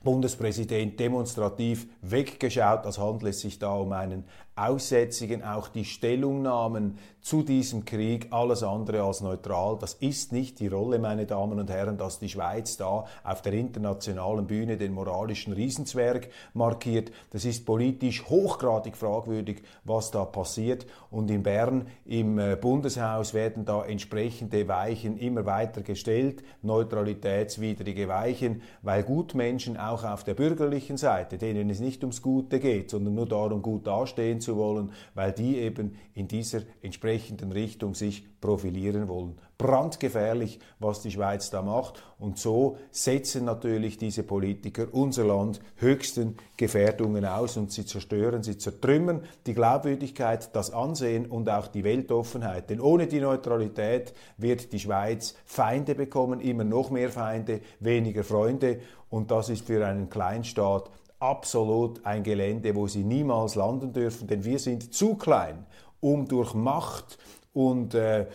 Bundespräsident 0.03 0.99
demonstrativ 1.01 1.89
weggeschaut, 2.03 2.87
als 2.87 2.99
handelt 2.99 3.35
es 3.35 3.41
sich 3.41 3.59
da 3.59 3.75
um 3.75 3.93
einen 3.93 4.25
Aussätzigen, 4.59 5.43
auch 5.43 5.69
die 5.69 5.85
Stellungnahmen 5.85 6.99
zu 7.21 7.43
diesem 7.43 7.85
Krieg, 7.85 8.29
alles 8.31 8.63
andere 8.63 9.03
als 9.03 9.21
neutral. 9.21 9.77
Das 9.79 9.95
ist 9.95 10.33
nicht 10.33 10.61
die 10.61 10.69
Rolle, 10.69 10.99
meine 10.99 11.27
Damen 11.27 11.59
und 11.59 11.69
Herren, 11.69 11.99
dass 11.99 12.19
die 12.19 12.29
Schweiz 12.29 12.77
da 12.77 13.05
auf 13.23 13.43
der 13.43 13.53
internationalen 13.53 14.47
Bühne 14.47 14.77
den 14.79 14.95
moralischen 14.95 15.53
Riesenzwerg 15.53 16.31
markiert. 16.55 17.11
Das 17.31 17.45
ist 17.45 17.67
politisch 17.67 18.25
hochgradig 18.31 18.97
fragwürdig, 18.97 19.63
was 19.85 20.11
da 20.11 20.25
passiert. 20.25 20.87
Und 21.11 21.31
in 21.31 21.43
Bern 21.43 21.87
im 22.07 22.39
äh, 22.39 22.57
Bundeshaus 22.57 23.35
werden 23.35 23.65
da 23.65 23.85
entsprechende 23.85 24.67
Weichen 24.69 25.19
immer 25.19 25.45
weiter 25.45 25.83
gestellt, 25.83 26.43
neutralitätswidrige 26.63 28.09
Weichen, 28.09 28.63
weil 28.83 29.03
Gutmenschen 29.03 29.77
auch 29.77 30.05
auf 30.05 30.25
der 30.25 30.35
bürgerlichen 30.35 30.97
Seite, 30.97 31.37
denen 31.37 31.69
es 31.69 31.81
nicht 31.81 32.03
ums 32.05 32.23
Gute 32.23 32.59
geht, 32.59 32.91
sondern 32.91 33.15
nur 33.15 33.27
darum, 33.27 33.61
gut 33.61 33.87
dastehen 33.87 34.41
zu 34.41 34.48
wollen, 34.57 34.93
weil 35.15 35.33
die 35.33 35.59
eben 35.59 35.97
in 36.15 36.29
dieser 36.29 36.63
entsprechenden 36.83 37.53
Richtung 37.53 37.95
sich 37.95 38.25
profilieren 38.41 39.09
wollen. 39.09 39.39
Brandgefährlich, 39.59 40.61
was 40.79 41.03
die 41.03 41.11
Schweiz 41.11 41.51
da 41.51 41.63
macht. 41.63 42.03
Und 42.21 42.39
so 42.39 42.77
setzen 42.93 43.45
natürlich 43.45 43.99
diese 43.99 44.23
Politiker 44.23 44.87
unser 44.93 45.25
Land 45.25 45.61
höchsten 45.77 46.37
Gefährdungen 46.57 47.25
aus 47.25 47.57
und 47.57 47.73
sie 47.73 47.85
zerstören, 47.85 48.45
sie 48.45 48.57
zertrümmern 48.57 49.23
die 49.47 49.55
Glaubwürdigkeit, 49.55 50.55
das 50.55 50.71
Ansehen 50.71 51.27
und 51.27 51.51
auch 51.51 51.67
die 51.67 51.83
Weltoffenheit. 51.83 52.71
Denn 52.71 52.81
ohne 52.81 53.09
die 53.09 53.21
Neutralität 53.21 54.15
wird 54.37 54.73
die 54.73 54.79
Schweiz 54.79 55.35
Feinde 55.45 55.97
bekommen, 55.97 56.41
immer 56.41 56.65
noch 56.65 56.91
mehr 56.91 57.11
Feinde, 57.11 57.61
weniger 57.81 58.23
Freunde. 58.23 58.79
Und 59.11 59.33
das 59.33 59.49
ist 59.49 59.67
für 59.67 59.85
einen 59.85 60.09
Kleinstaat 60.09 60.89
absolut 61.19 62.05
ein 62.05 62.23
Gelände, 62.23 62.75
wo 62.75 62.87
sie 62.87 63.05
niemals 63.05 63.55
landen 63.55 63.93
dürfen, 63.93 64.29
denn 64.29 64.45
wir 64.45 64.59
sind 64.59 64.95
zu 64.95 65.15
klein, 65.17 65.67
um 66.01 66.27
durch 66.27 66.55
Macht 66.55 67.19
und 67.53 67.95
äh, 67.95 68.27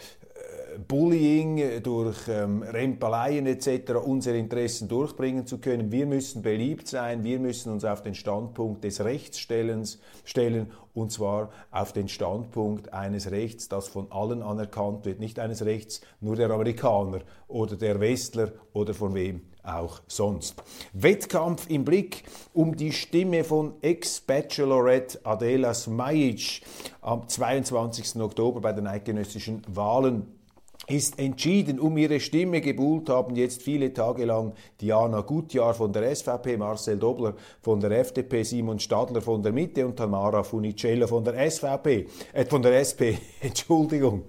Bullying, 0.87 1.81
durch 1.83 2.27
ähm, 2.27 2.63
Rempeleien 2.63 3.45
etc. 3.45 3.93
unsere 4.03 4.37
Interessen 4.37 4.87
durchbringen 4.87 5.45
zu 5.45 5.59
können. 5.59 5.91
Wir 5.91 6.05
müssen 6.05 6.41
beliebt 6.41 6.87
sein, 6.87 7.23
wir 7.23 7.39
müssen 7.39 7.71
uns 7.71 7.85
auf 7.85 8.01
den 8.01 8.15
Standpunkt 8.15 8.83
des 8.83 9.03
Rechtsstellens 9.03 9.99
stellen 10.23 10.71
und 10.93 11.11
zwar 11.11 11.51
auf 11.71 11.93
den 11.93 12.07
Standpunkt 12.07 12.93
eines 12.93 13.31
Rechts, 13.31 13.69
das 13.69 13.87
von 13.87 14.11
allen 14.11 14.41
anerkannt 14.41 15.05
wird, 15.05 15.19
nicht 15.19 15.39
eines 15.39 15.63
Rechts 15.63 16.01
nur 16.21 16.35
der 16.35 16.49
Amerikaner 16.49 17.21
oder 17.47 17.75
der 17.75 17.99
Westler 17.99 18.51
oder 18.73 18.93
von 18.93 19.13
wem 19.13 19.41
auch 19.63 20.01
sonst. 20.07 20.61
Wettkampf 20.93 21.69
im 21.69 21.85
Blick 21.85 22.23
um 22.53 22.75
die 22.75 22.91
Stimme 22.91 23.43
von 23.43 23.73
Ex-Bachelorette 23.81 25.19
Adela 25.23 25.73
Smajic 25.73 26.61
am 27.01 27.27
22. 27.27 28.21
Oktober 28.21 28.61
bei 28.61 28.73
den 28.73 28.87
eidgenössischen 28.87 29.61
Wahlen 29.67 30.42
ist 30.87 31.19
entschieden 31.19 31.79
um 31.79 31.97
ihre 31.97 32.19
Stimme 32.19 32.61
gebuhlt 32.61 33.09
haben 33.09 33.35
jetzt 33.35 33.61
viele 33.61 33.93
Tage 33.93 34.25
lang 34.25 34.53
Diana 34.81 35.21
Gutjahr 35.21 35.73
von 35.73 35.93
der 35.93 36.13
SVP, 36.15 36.57
Marcel 36.57 36.97
Dobler 36.97 37.35
von 37.61 37.79
der 37.79 37.91
FDP, 37.91 38.43
Simon 38.43 38.79
Stadler 38.79 39.21
von 39.21 39.41
der 39.41 39.53
Mitte 39.53 39.85
und 39.85 39.95
Tamara 39.95 40.43
Funicello 40.43 41.07
von 41.07 41.23
der 41.23 41.49
SVP, 41.49 42.07
äh, 42.33 42.45
von 42.45 42.61
der 42.61 42.79
SP, 42.83 43.15
Entschuldigung, 43.41 44.23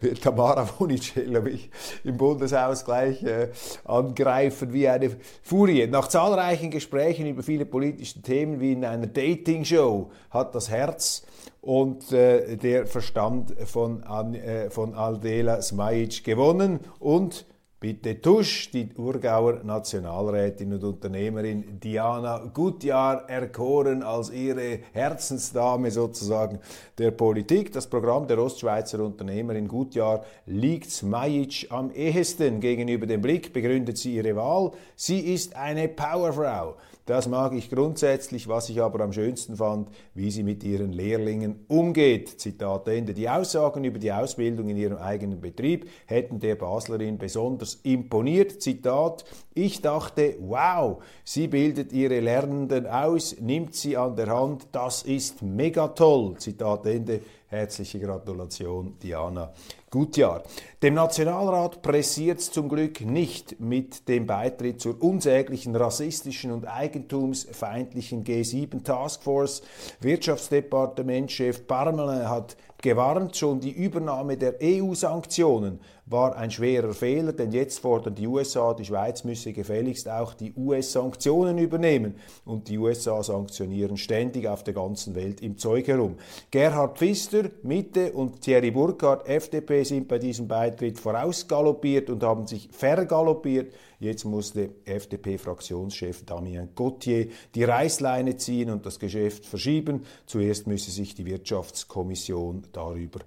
wird 0.00 0.22
Tamara 0.22 0.66
Funicello 0.66 1.42
mich 1.42 1.70
im 2.04 2.16
Bundeshaus 2.16 2.84
gleich 2.84 3.22
äh, 3.22 3.50
angreifen 3.84 4.72
wie 4.72 4.88
eine 4.88 5.10
Furie. 5.42 5.86
Nach 5.86 6.08
zahlreichen 6.08 6.70
Gesprächen 6.70 7.26
über 7.26 7.42
viele 7.42 7.66
politische 7.66 8.20
Themen 8.22 8.60
wie 8.60 8.72
in 8.72 8.84
einer 8.84 9.06
Dating-Show 9.06 10.10
hat 10.30 10.54
das 10.54 10.70
Herz 10.70 11.22
und 11.60 12.12
äh, 12.12 12.56
der 12.56 12.86
Verstand 12.86 13.54
von, 13.66 14.02
äh, 14.34 14.70
von 14.70 14.94
Aldela 14.94 15.62
Smajic 15.62 16.24
gewonnen. 16.24 16.80
Und 16.98 17.46
Bitte 17.82 18.20
Tusch, 18.20 18.70
die 18.70 18.90
Urgauer 18.96 19.64
Nationalrätin 19.64 20.72
und 20.72 20.84
Unternehmerin 20.84 21.80
Diana 21.80 22.38
Gutjahr 22.54 23.28
erkoren 23.28 24.04
als 24.04 24.30
ihre 24.30 24.78
Herzensdame 24.92 25.90
sozusagen 25.90 26.60
der 26.96 27.10
Politik. 27.10 27.72
Das 27.72 27.88
Programm 27.88 28.28
der 28.28 28.38
Ostschweizer 28.38 29.00
Unternehmerin 29.00 29.66
Gutjahr 29.66 30.24
liegt 30.46 30.92
Smajic 30.92 31.66
am 31.70 31.90
ehesten 31.90 32.60
gegenüber 32.60 33.06
dem 33.06 33.20
Blick, 33.20 33.52
begründet 33.52 33.98
sie 33.98 34.14
ihre 34.14 34.36
Wahl. 34.36 34.70
Sie 34.94 35.18
ist 35.18 35.56
eine 35.56 35.88
Powerfrau. 35.88 36.76
Das 37.04 37.26
mag 37.26 37.52
ich 37.52 37.68
grundsätzlich, 37.68 38.46
was 38.46 38.68
ich 38.68 38.80
aber 38.80 39.00
am 39.00 39.12
schönsten 39.12 39.56
fand, 39.56 39.88
wie 40.14 40.30
sie 40.30 40.44
mit 40.44 40.62
ihren 40.62 40.92
Lehrlingen 40.92 41.64
umgeht. 41.66 42.40
Zitat 42.40 42.86
Ende. 42.86 43.12
Die 43.12 43.28
Aussagen 43.28 43.82
über 43.82 43.98
die 43.98 44.12
Ausbildung 44.12 44.68
in 44.68 44.76
ihrem 44.76 44.98
eigenen 44.98 45.40
Betrieb 45.40 45.90
hätten 46.06 46.38
der 46.38 46.54
Baslerin 46.54 47.18
besonders 47.18 47.71
imponiert. 47.82 48.62
Zitat, 48.62 49.24
ich 49.54 49.80
dachte, 49.80 50.36
wow, 50.40 51.02
sie 51.24 51.48
bildet 51.48 51.92
ihre 51.92 52.20
Lernenden 52.20 52.86
aus, 52.86 53.36
nimmt 53.40 53.74
sie 53.74 53.96
an 53.96 54.16
der 54.16 54.28
Hand, 54.28 54.68
das 54.72 55.02
ist 55.02 55.42
mega 55.42 55.88
toll. 55.88 56.36
Zitat 56.38 56.86
Ende. 56.86 57.20
Herzliche 57.52 58.00
Gratulation, 58.00 58.96
Diana 59.02 59.52
Gutjahr. 59.90 60.42
Dem 60.82 60.94
Nationalrat 60.94 61.82
pressiert 61.82 62.38
es 62.38 62.50
zum 62.50 62.66
Glück 62.66 63.02
nicht 63.02 63.60
mit 63.60 64.08
dem 64.08 64.26
Beitritt 64.26 64.80
zur 64.80 65.02
unsäglichen 65.02 65.76
rassistischen 65.76 66.50
und 66.50 66.64
eigentumsfeindlichen 66.64 68.24
G7 68.24 68.82
Taskforce. 68.84 69.60
Wirtschaftsdepartementschef 70.00 71.66
Parmelin 71.66 72.26
hat 72.26 72.56
gewarnt, 72.82 73.36
schon 73.36 73.60
die 73.60 73.70
Übernahme 73.70 74.36
der 74.36 74.56
EU-Sanktionen 74.62 75.80
war 76.06 76.36
ein 76.36 76.50
schwerer 76.50 76.92
Fehler, 76.92 77.32
denn 77.32 77.52
jetzt 77.52 77.78
fordern 77.78 78.14
die 78.14 78.26
USA, 78.26 78.74
die 78.74 78.84
Schweiz 78.84 79.24
müsse 79.24 79.52
gefälligst 79.52 80.08
auch 80.08 80.34
die 80.34 80.52
US-Sanktionen 80.54 81.58
übernehmen. 81.58 82.16
Und 82.44 82.68
die 82.68 82.76
USA 82.76 83.22
sanktionieren 83.22 83.96
ständig 83.96 84.48
auf 84.48 84.64
der 84.64 84.74
ganzen 84.74 85.14
Welt 85.14 85.40
im 85.40 85.56
Zeug 85.56 85.86
herum. 85.86 86.16
Gerhard 86.50 86.98
Pfister, 86.98 87.44
Mitte 87.62 88.12
und 88.12 88.40
Thierry 88.42 88.72
Burkhardt, 88.72 89.28
FDP, 89.28 89.84
sind 89.84 90.08
bei 90.08 90.18
diesem 90.18 90.48
Beitritt 90.48 90.98
vorausgaloppiert 90.98 92.10
und 92.10 92.22
haben 92.22 92.46
sich 92.46 92.68
vergaloppiert. 92.72 93.72
Jetzt 94.02 94.24
musste 94.24 94.70
FDP-Fraktionschef 94.84 96.24
Damien 96.24 96.70
Gauthier 96.74 97.28
die 97.54 97.62
Reißleine 97.62 98.36
ziehen 98.36 98.70
und 98.70 98.84
das 98.84 98.98
Geschäft 98.98 99.46
verschieben. 99.46 100.04
Zuerst 100.26 100.66
müsse 100.66 100.90
sich 100.90 101.14
die 101.14 101.24
Wirtschaftskommission 101.24 102.64
darüber 102.72 103.20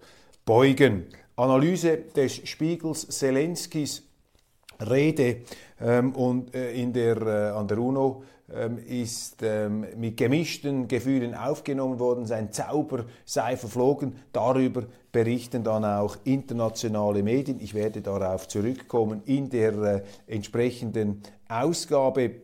beugen. 0.46 1.06
Analyse 1.38 2.00
des 2.14 2.46
Spiegels 2.46 3.08
Zelenskis 3.08 4.04
Rede 4.82 5.44
ähm, 5.80 6.12
und 6.12 6.54
äh, 6.54 6.74
in 6.74 6.92
der, 6.92 7.22
äh, 7.22 7.58
an 7.58 7.70
der 7.70 7.78
UNO 7.78 8.24
ist 8.48 9.42
ähm, 9.42 9.88
mit 9.98 10.18
gemischten 10.18 10.88
Gefühlen 10.88 11.34
aufgenommen 11.34 12.00
worden. 12.00 12.28
Sein 12.28 12.52
Zauber 12.52 13.06
sei 13.26 13.58
verflogen. 13.58 14.18
Darüber 14.32 14.84
berichten 15.12 15.64
dann 15.64 15.84
auch 15.84 16.18
internationale 16.26 17.24
Medien. 17.24 17.60
Ich 17.60 17.74
werde 17.74 18.02
darauf 18.02 18.48
zurückkommen 18.48 19.24
in 19.26 19.50
der 19.50 19.74
äh, 19.74 20.04
entsprechenden 20.28 21.24
Ausgabe. 21.50 22.42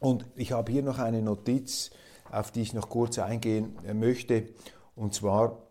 Und 0.00 0.26
ich 0.34 0.52
habe 0.52 0.70
hier 0.70 0.82
noch 0.82 0.98
eine 0.98 1.22
Notiz, 1.22 1.90
auf 2.30 2.50
die 2.50 2.62
ich 2.62 2.74
noch 2.74 2.90
kurz 2.90 3.18
eingehen 3.18 3.76
äh, 3.86 3.94
möchte. 3.94 4.48
Und 4.96 5.14
zwar 5.14 5.62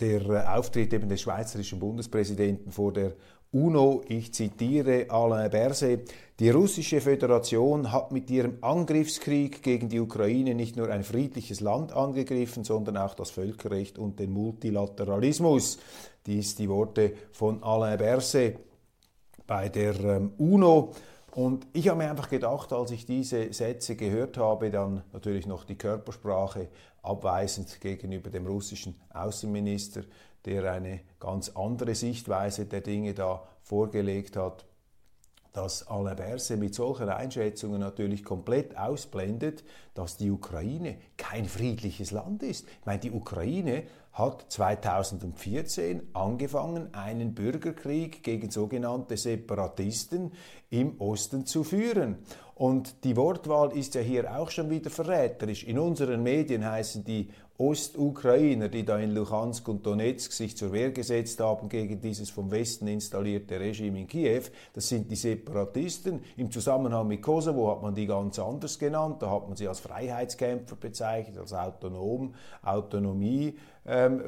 der 0.00 0.22
äh, 0.22 0.46
Auftritt 0.46 0.92
eben 0.92 1.08
des 1.08 1.20
schweizerischen 1.20 1.78
Bundespräsidenten 1.78 2.72
vor 2.72 2.92
der 2.92 3.12
UNO, 3.50 4.02
ich 4.08 4.34
zitiere 4.34 5.06
Alain 5.08 5.50
Berset, 5.50 6.12
die 6.38 6.50
russische 6.50 7.00
Föderation 7.00 7.90
hat 7.90 8.12
mit 8.12 8.30
ihrem 8.30 8.58
Angriffskrieg 8.60 9.62
gegen 9.62 9.88
die 9.88 10.00
Ukraine 10.00 10.54
nicht 10.54 10.76
nur 10.76 10.90
ein 10.90 11.02
friedliches 11.02 11.60
Land 11.60 11.92
angegriffen, 11.92 12.62
sondern 12.62 12.98
auch 12.98 13.14
das 13.14 13.30
Völkerrecht 13.30 13.98
und 13.98 14.18
den 14.18 14.32
Multilateralismus. 14.32 15.78
Dies 16.26 16.56
die 16.56 16.68
Worte 16.68 17.14
von 17.32 17.62
Alain 17.62 17.98
Berset 17.98 18.58
bei 19.46 19.70
der 19.70 19.98
ähm, 19.98 20.32
UNO. 20.36 20.92
Und 21.32 21.66
ich 21.72 21.88
habe 21.88 21.98
mir 21.98 22.10
einfach 22.10 22.28
gedacht, 22.28 22.72
als 22.72 22.90
ich 22.90 23.06
diese 23.06 23.52
Sätze 23.52 23.96
gehört 23.96 24.36
habe, 24.36 24.70
dann 24.70 25.02
natürlich 25.12 25.46
noch 25.46 25.64
die 25.64 25.76
Körpersprache 25.76 26.68
abweisend 27.02 27.80
gegenüber 27.80 28.30
dem 28.30 28.46
russischen 28.46 28.94
Außenminister, 29.12 30.02
der 30.48 30.72
eine 30.72 31.00
ganz 31.20 31.50
andere 31.50 31.94
Sichtweise 31.94 32.64
der 32.64 32.80
Dinge 32.80 33.12
da 33.12 33.46
vorgelegt 33.60 34.36
hat, 34.36 34.64
dass 35.52 35.86
Alain 35.88 36.16
Berset 36.16 36.58
mit 36.58 36.74
solchen 36.74 37.08
Einschätzungen 37.08 37.80
natürlich 37.80 38.24
komplett 38.24 38.78
ausblendet, 38.78 39.64
dass 39.94 40.16
die 40.16 40.30
Ukraine 40.30 40.96
kein 41.16 41.46
friedliches 41.46 42.12
Land 42.12 42.42
ist. 42.42 42.66
Ich 42.80 42.86
meine, 42.86 43.00
die 43.00 43.10
Ukraine 43.10 43.84
hat 44.12 44.46
2014 44.48 46.08
angefangen, 46.12 46.94
einen 46.94 47.34
Bürgerkrieg 47.34 48.22
gegen 48.22 48.50
sogenannte 48.50 49.16
Separatisten 49.16 50.32
im 50.70 51.00
Osten 51.00 51.44
zu 51.44 51.64
führen. 51.64 52.18
Und 52.54 53.04
die 53.04 53.16
Wortwahl 53.16 53.76
ist 53.76 53.94
ja 53.94 54.00
hier 54.00 54.36
auch 54.36 54.50
schon 54.50 54.70
wieder 54.70 54.90
verräterisch. 54.90 55.64
In 55.64 55.78
unseren 55.78 56.22
Medien 56.22 56.64
heißen 56.64 57.04
die 57.04 57.30
Ostukrainer, 57.60 58.68
die 58.68 58.84
da 58.84 59.00
in 59.00 59.10
Luhansk 59.14 59.66
und 59.66 59.84
Donetsk 59.84 60.30
sich 60.30 60.56
zur 60.56 60.70
Wehr 60.70 60.92
gesetzt 60.92 61.40
haben 61.40 61.68
gegen 61.68 62.00
dieses 62.00 62.30
vom 62.30 62.52
Westen 62.52 62.86
installierte 62.86 63.58
Regime 63.58 63.98
in 63.98 64.06
Kiew, 64.06 64.42
das 64.74 64.88
sind 64.88 65.10
die 65.10 65.16
Separatisten. 65.16 66.20
Im 66.36 66.52
Zusammenhang 66.52 67.08
mit 67.08 67.20
Kosovo 67.20 67.72
hat 67.72 67.82
man 67.82 67.96
die 67.96 68.06
ganz 68.06 68.38
anders 68.38 68.78
genannt. 68.78 69.20
Da 69.22 69.32
hat 69.32 69.48
man 69.48 69.56
sie 69.56 69.66
als 69.66 69.80
Freiheitskämpfer 69.80 70.76
bezeichnet, 70.76 71.36
als 71.36 71.52
autonom, 71.52 72.32
Autonomie. 72.62 73.58
Ähm, 73.88 74.22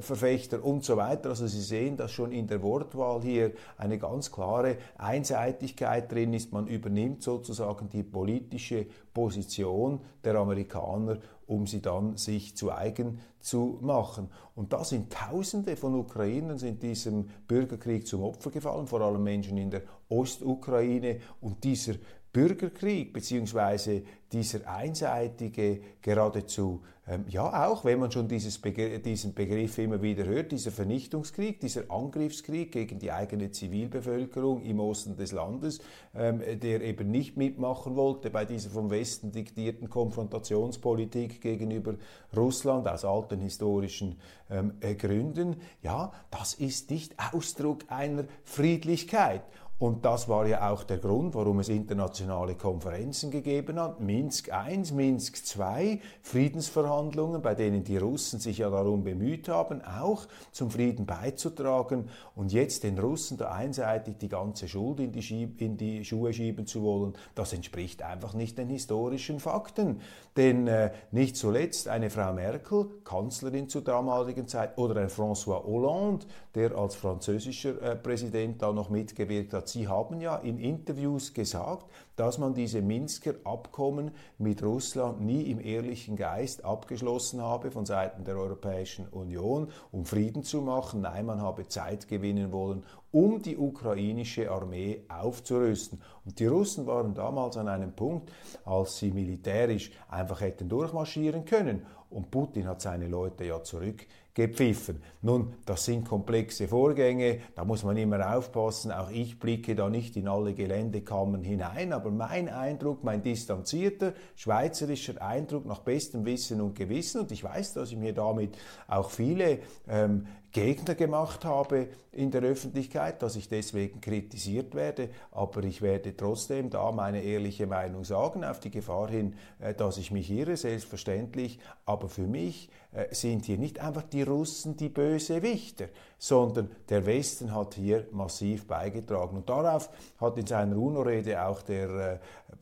und 0.63 0.85
so 0.85 0.97
weiter. 0.97 1.29
Also 1.29 1.47
Sie 1.47 1.61
sehen, 1.61 1.97
dass 1.99 2.13
schon 2.13 2.33
in 2.33 2.47
der 2.47 2.63
Wortwahl 2.63 3.21
hier 3.21 3.53
eine 3.77 3.99
ganz 3.99 4.33
klare 4.33 4.79
Einseitigkeit 4.97 6.11
drin 6.11 6.33
ist. 6.33 6.51
Man 6.53 6.67
übernimmt 6.67 7.23
sozusagen 7.23 7.91
die 7.91 8.03
politische 8.03 8.87
Position 9.13 10.01
der 10.25 10.37
Amerikaner 10.37 11.19
um 11.50 11.66
sie 11.66 11.83
dann 11.83 12.16
sich 12.16 12.57
zu 12.57 12.71
eigen 12.71 13.19
zu 13.40 13.78
machen. 13.83 14.28
Und 14.54 14.73
da 14.73 14.85
sind 14.85 15.12
Tausende 15.12 15.76
von 15.76 15.97
Ukrainern 15.97 16.59
sind 16.59 16.80
diesem 16.80 17.28
Bürgerkrieg 17.49 18.07
zum 18.07 18.23
Opfer 18.23 18.52
gefallen, 18.52 18.87
vor 18.87 19.00
allem 19.00 19.25
Menschen 19.25 19.59
in 19.59 19.69
der 19.69 19.83
Ostukraine. 20.09 21.19
Und 21.40 21.64
dieser 21.64 21.95
Bürgerkrieg 22.32 23.13
beziehungsweise 23.13 24.04
dieser 24.30 24.71
einseitige, 24.71 25.80
geradezu, 26.00 26.82
ähm, 27.11 27.25
ja 27.29 27.67
auch, 27.67 27.85
wenn 27.85 27.99
man 27.99 28.13
schon 28.13 28.29
Begr 28.29 28.99
diesen 29.01 29.35
Begriff 29.35 29.79
immer 29.79 30.01
wieder 30.01 30.25
hört, 30.25 30.53
dieser 30.53 30.71
Vernichtungskrieg, 30.71 31.59
dieser 31.59 31.91
Angriffskrieg 31.91 32.71
gegen 32.71 33.01
die 33.01 33.11
eigene 33.11 33.51
Zivilbevölkerung 33.51 34.63
im 34.63 34.79
Osten 34.79 35.17
des 35.17 35.33
Landes, 35.33 35.81
ähm, 36.15 36.41
der 36.61 36.81
eben 36.83 37.11
nicht 37.11 37.37
mitmachen 37.37 37.97
wollte 37.97 38.31
bei 38.31 38.45
dieser 38.45 38.71
vom 38.71 38.91
Westen 38.91 39.33
diktierten 39.33 39.91
Konfrontationspolitik 39.91 41.41
gegenüber 41.41 41.97
Russland 42.37 42.87
aus 42.87 43.05
alten 43.05 43.41
historischen 43.41 44.21
ähm, 44.49 44.75
äh, 44.81 44.95
Gründen, 44.95 45.57
ja, 45.83 46.13
das 46.31 46.55
ist 46.55 46.91
nicht 46.91 47.17
Ausdruck 47.33 47.85
einer 47.89 48.25
Friedlichkeit. 48.45 49.43
Und 49.80 50.04
das 50.04 50.28
war 50.28 50.47
ja 50.47 50.71
auch 50.71 50.84
der 50.84 50.99
Grund, 50.99 51.34
warum 51.34 51.58
es 51.60 51.71
internationale 51.71 52.54
Konferenzen 52.54 53.30
gegeben 53.30 53.80
hat. 53.80 53.99
Minsk 53.99 54.49
I, 54.49 54.76
Minsk 54.93 55.38
II, 55.58 56.02
Friedensverhandlungen, 56.21 57.40
bei 57.40 57.54
denen 57.54 57.82
die 57.82 57.97
Russen 57.97 58.40
sich 58.40 58.58
ja 58.58 58.69
darum 58.69 59.04
bemüht 59.04 59.49
haben, 59.49 59.80
auch 59.82 60.26
zum 60.52 60.71
Frieden 60.71 61.06
beizutragen. 61.06 62.10
Und 62.36 62.52
jetzt 62.52 62.82
den 62.84 62.99
Russen 62.99 63.38
da 63.38 63.52
einseitig 63.52 64.19
die 64.19 64.28
ganze 64.28 64.69
Schuld 64.69 65.00
in 65.00 65.12
die, 65.12 65.23
Schieb 65.23 65.62
in 65.62 65.78
die 65.78 66.04
Schuhe 66.04 66.34
schieben 66.34 66.66
zu 66.66 66.82
wollen, 66.82 67.14
das 67.34 67.54
entspricht 67.54 68.02
einfach 68.02 68.34
nicht 68.34 68.58
den 68.58 68.69
historischen 68.69 69.40
Fakten. 69.40 70.02
Denn 70.36 70.66
äh, 70.66 70.93
nicht 71.10 71.38
zuletzt 71.38 71.88
eine 71.88 72.10
Frau 72.10 72.34
Merkel, 72.34 72.86
Kanzlerin 73.02 73.71
zur 73.71 73.80
damaligen 73.80 74.47
Zeit, 74.47 74.76
oder 74.76 75.00
ein 75.00 75.08
François 75.08 75.64
Hollande, 75.64 76.26
der 76.54 76.76
als 76.76 76.97
französischer 76.97 77.80
äh, 77.80 77.97
Präsident 77.97 78.60
da 78.63 78.73
noch 78.73 78.91
mitgewirkt 78.91 79.52
hat, 79.52 79.69
Sie 79.69 79.86
haben 79.86 80.21
ja 80.21 80.36
in 80.36 80.58
Interviews 80.58 81.32
gesagt, 81.32 81.86
dass 82.17 82.39
man 82.39 82.54
diese 82.54 82.82
Minsker 82.82 83.34
Abkommen 83.45 84.10
mit 84.39 84.63
Russland 84.63 85.21
nie 85.21 85.43
im 85.50 85.60
ehrlichen 85.60 86.17
Geist 86.17 86.65
abgeschlossen 86.65 87.41
habe 87.41 87.71
von 87.71 87.86
Seiten 87.86 88.25
der 88.25 88.36
Europäischen 88.36 89.06
Union, 89.08 89.69
um 89.93 90.04
Frieden 90.04 90.43
zu 90.43 90.60
machen. 90.60 91.02
Nein, 91.02 91.26
man 91.26 91.41
habe 91.41 91.69
Zeit 91.69 92.08
gewinnen 92.08 92.52
wollen, 92.52 92.84
um 93.13 93.41
die 93.43 93.56
ukrainische 93.56 94.50
Armee 94.50 95.04
aufzurüsten. 95.08 96.00
Und 96.25 96.39
die 96.39 96.47
Russen 96.47 96.86
waren 96.86 97.15
damals 97.15 97.56
an 97.56 97.69
einem 97.69 97.93
Punkt, 97.93 98.30
als 98.65 98.99
sie 98.99 99.10
militärisch 99.10 99.91
einfach 100.08 100.41
hätten 100.41 100.69
durchmarschieren 100.69 101.45
können. 101.45 101.86
Und 102.10 102.30
Putin 102.30 102.67
hat 102.67 102.80
seine 102.80 103.06
Leute 103.06 103.45
ja 103.45 103.63
zurück 103.63 104.06
gepfiffen. 104.34 105.02
Nun, 105.23 105.54
das 105.66 105.84
sind 105.84 106.06
komplexe 106.06 106.69
Vorgänge, 106.69 107.40
da 107.54 107.64
muss 107.64 107.82
man 107.82 107.97
immer 107.97 108.36
aufpassen. 108.36 108.93
Auch 108.93 109.10
ich 109.10 109.38
blicke 109.38 109.75
da 109.75 109.90
nicht 109.90 110.16
in 110.16 110.28
alle 110.28 110.54
Geländekammern 110.54 111.43
hinein, 111.43 111.93
aber 111.93 112.10
mein 112.10 112.49
Eindruck, 112.49 113.02
mein 113.04 113.23
distanzierter 113.23 114.14
schweizerischer 114.36 115.21
Eindruck 115.21 115.66
nach 115.66 115.80
bestem 115.80 116.25
Wissen 116.25 116.60
und 116.60 116.75
Gewissen, 116.75 117.23
und 117.23 117.32
ich 117.32 117.43
weiß, 117.43 117.75
dass 117.75 117.90
ich 117.90 117.99
mir 117.99 118.14
damit 118.14 118.56
auch 118.86 119.10
viele 119.10 119.58
ähm, 119.88 120.26
Gegner 120.52 120.95
gemacht 120.95 121.45
habe 121.45 121.89
in 122.13 122.30
der 122.30 122.43
Öffentlichkeit, 122.43 123.23
dass 123.23 123.36
ich 123.36 123.49
deswegen 123.49 124.00
kritisiert 124.00 124.75
werde, 124.75 125.10
aber 125.30 125.63
ich 125.63 125.80
werde 125.80 126.17
trotzdem 126.17 126.69
da 126.69 126.91
meine 126.91 127.23
ehrliche 127.23 127.67
Meinung 127.67 128.04
sagen, 128.04 128.43
auf 128.43 128.58
die 128.58 128.71
Gefahr 128.71 129.08
hin, 129.08 129.34
äh, 129.60 129.75
dass 129.75 129.99
ich 129.99 130.10
mich 130.10 130.30
irre, 130.30 130.56
selbstverständlich, 130.56 131.60
aber 131.86 132.08
für 132.08 132.26
mich 132.26 132.69
äh, 132.93 133.15
sind 133.15 133.45
hier 133.45 133.58
nicht 133.58 133.78
einfach 133.78 134.02
die 134.02 134.23
Russen 134.23 134.76
die 134.76 134.89
böse 134.89 135.43
Wichter, 135.43 135.86
sondern 136.19 136.71
der 136.89 137.06
Westen 137.06 137.54
hat 137.54 137.75
hier 137.75 138.08
massiv 138.10 138.67
beigetragen. 138.67 139.36
Und 139.36 139.49
darauf 139.49 139.91
hat 140.21 140.36
in 140.36 140.47
seiner 140.47 140.76
UNO-Rede 140.76 141.41
auch 141.45 141.63
der 141.63 141.89
äh, 141.89 142.19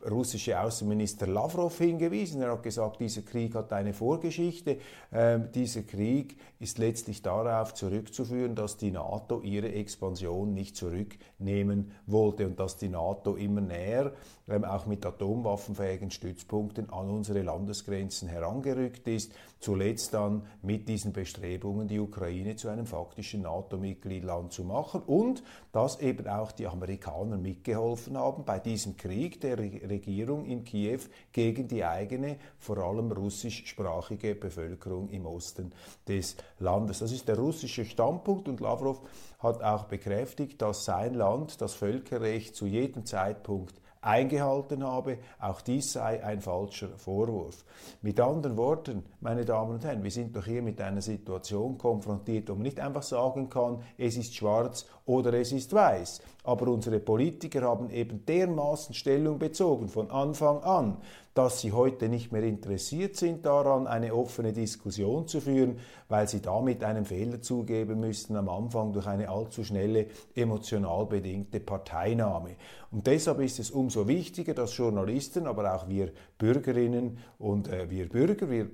russische 0.09 0.61
Außenminister 0.61 1.27
Lavrov 1.27 1.79
hingewiesen. 1.79 2.43
Er 2.43 2.53
hat 2.53 2.63
gesagt, 2.63 3.01
dieser 3.01 3.23
Krieg 3.23 3.55
hat 3.55 3.73
eine 3.73 3.95
Vorgeschichte. 3.95 4.77
Ähm, 5.11 5.51
dieser 5.55 5.83
Krieg 5.83 6.37
ist 6.61 6.77
letztlich 6.77 7.23
darauf 7.23 7.73
zurückzuführen, 7.79 8.55
dass 8.55 8.77
die 8.77 8.91
NATO 8.91 9.41
ihre 9.41 9.73
Expansion 9.73 10.53
nicht 10.53 10.77
zurücknehmen 10.77 11.93
wollte 12.07 12.47
und 12.47 12.61
dass 12.61 12.77
die 12.77 12.89
NATO 12.89 13.37
immer 13.37 13.61
näher, 13.61 14.13
ähm, 14.49 14.65
auch 14.65 14.87
mit 14.87 15.07
atomwaffenfähigen 15.07 16.11
Stützpunkten, 16.11 16.91
an 16.91 17.09
unsere 17.09 17.43
Landesgrenzen 17.43 18.29
herangerückt 18.29 19.07
ist. 19.09 19.33
Zuletzt 19.61 20.15
dann 20.15 20.47
mit 20.63 20.89
diesen 20.89 21.13
Bestrebungen, 21.13 21.89
die 21.89 21.99
Ukraine 21.99 22.55
zu 22.55 22.69
einem 22.69 22.87
faktischen 22.87 23.43
NATO-Mitgliedland 23.43 24.53
zu 24.53 24.63
machen 24.63 25.03
und 25.03 25.43
dass 25.73 26.01
eben 26.01 26.29
auch 26.29 26.53
die 26.53 26.69
Amerikaner 26.69 27.39
mitgeholfen 27.39 28.17
haben 28.17 28.45
bei 28.45 28.61
diesem 28.61 28.97
Krieg 28.97 29.41
der 29.41 29.59
Regierung 29.59 30.45
in 30.45 30.63
Kiew 30.63 31.01
gegen 31.33 31.67
die 31.67 31.85
eigene, 31.85 32.37
vor 32.59 32.79
allem 32.79 33.11
russischsprachige 33.11 34.37
Bevölkerung 34.37 35.09
im 35.09 35.27
Osten 35.27 35.73
des 36.07 36.37
Landes. 36.61 37.01
Das 37.01 37.11
ist 37.11 37.27
der 37.27 37.39
russische 37.39 37.85
Standpunkt 37.85 38.49
und 38.49 38.61
Lavrov 38.61 39.01
hat 39.41 39.63
auch 39.63 39.85
bekräftigt, 39.85 40.63
dass 40.63 40.85
sein 40.85 41.15
Land 41.15 41.61
das 41.61 41.75
Völkerrecht 41.75 42.55
zu 42.55 42.67
jedem 42.67 43.05
Zeitpunkt 43.05 43.75
eingehalten 44.09 44.83
habe. 44.83 45.19
Auch 45.39 45.61
dies 45.61 45.93
sei 45.93 46.25
ein 46.25 46.41
falscher 46.41 46.89
Vorwurf. 46.97 47.65
Mit 48.01 48.19
anderen 48.19 48.57
Worten, 48.57 49.05
meine 49.21 49.45
Damen 49.45 49.75
und 49.75 49.85
Herren, 49.85 50.03
wir 50.03 50.11
sind 50.11 50.35
doch 50.35 50.47
hier 50.47 50.63
mit 50.63 50.81
einer 50.81 51.03
Situation 51.03 51.77
konfrontiert, 51.77 52.49
wo 52.49 52.55
man 52.55 52.63
nicht 52.63 52.81
einfach 52.81 53.03
sagen 53.03 53.51
kann, 53.51 53.83
es 53.99 54.17
ist 54.17 54.35
schwarz 54.35 54.87
oder 55.05 55.35
es 55.35 55.53
ist 55.53 55.73
weiß. 55.73 56.23
Aber 56.49 56.69
unsere 56.69 56.99
Politiker 56.99 57.61
haben 57.61 57.91
eben 57.91 58.25
dermaßen 58.25 58.95
Stellung 58.95 59.39
bezogen 59.39 59.87
von 59.87 60.11
Anfang 60.11 60.63
an, 60.63 60.97
dass 61.35 61.61
sie 61.61 61.73
heute 61.73 62.09
nicht 62.09 62.33
mehr 62.33 62.43
interessiert 62.43 63.17
sind 63.17 63.45
daran, 63.45 63.87
eine 63.87 64.15
offene 64.15 64.55
Diskussion 64.55 65.29
zu 65.29 65.43
führen, 65.43 65.79
weil 66.09 66.27
sie 66.27 66.41
damit 66.41 66.83
einen 66.85 67.05
Fehler 67.05 67.43
zugeben 67.43 68.01
müssten 68.01 68.35
am 68.35 68.49
Anfang 68.49 68.95
durch 68.95 69.07
eine 69.07 69.29
allzu 69.29 69.63
schnelle 69.63 70.07
emotional 70.35 71.05
bedingte 71.05 71.61
Parteinahme. 71.61 72.57
Und 72.91 73.07
deshalb 73.07 73.41
ist 73.41 73.59
es 73.59 73.71
umso 73.71 74.09
wichtiger, 74.09 74.55
dass 74.55 74.75
Journalisten, 74.75 75.47
aber 75.47 75.75
auch 75.75 75.87
wir 75.87 76.13
Bürgerinnen 76.39 77.19
und 77.39 77.69
äh, 77.69 77.91
wir 77.91 78.09
Bürger, 78.09 78.49
wir 78.49 78.71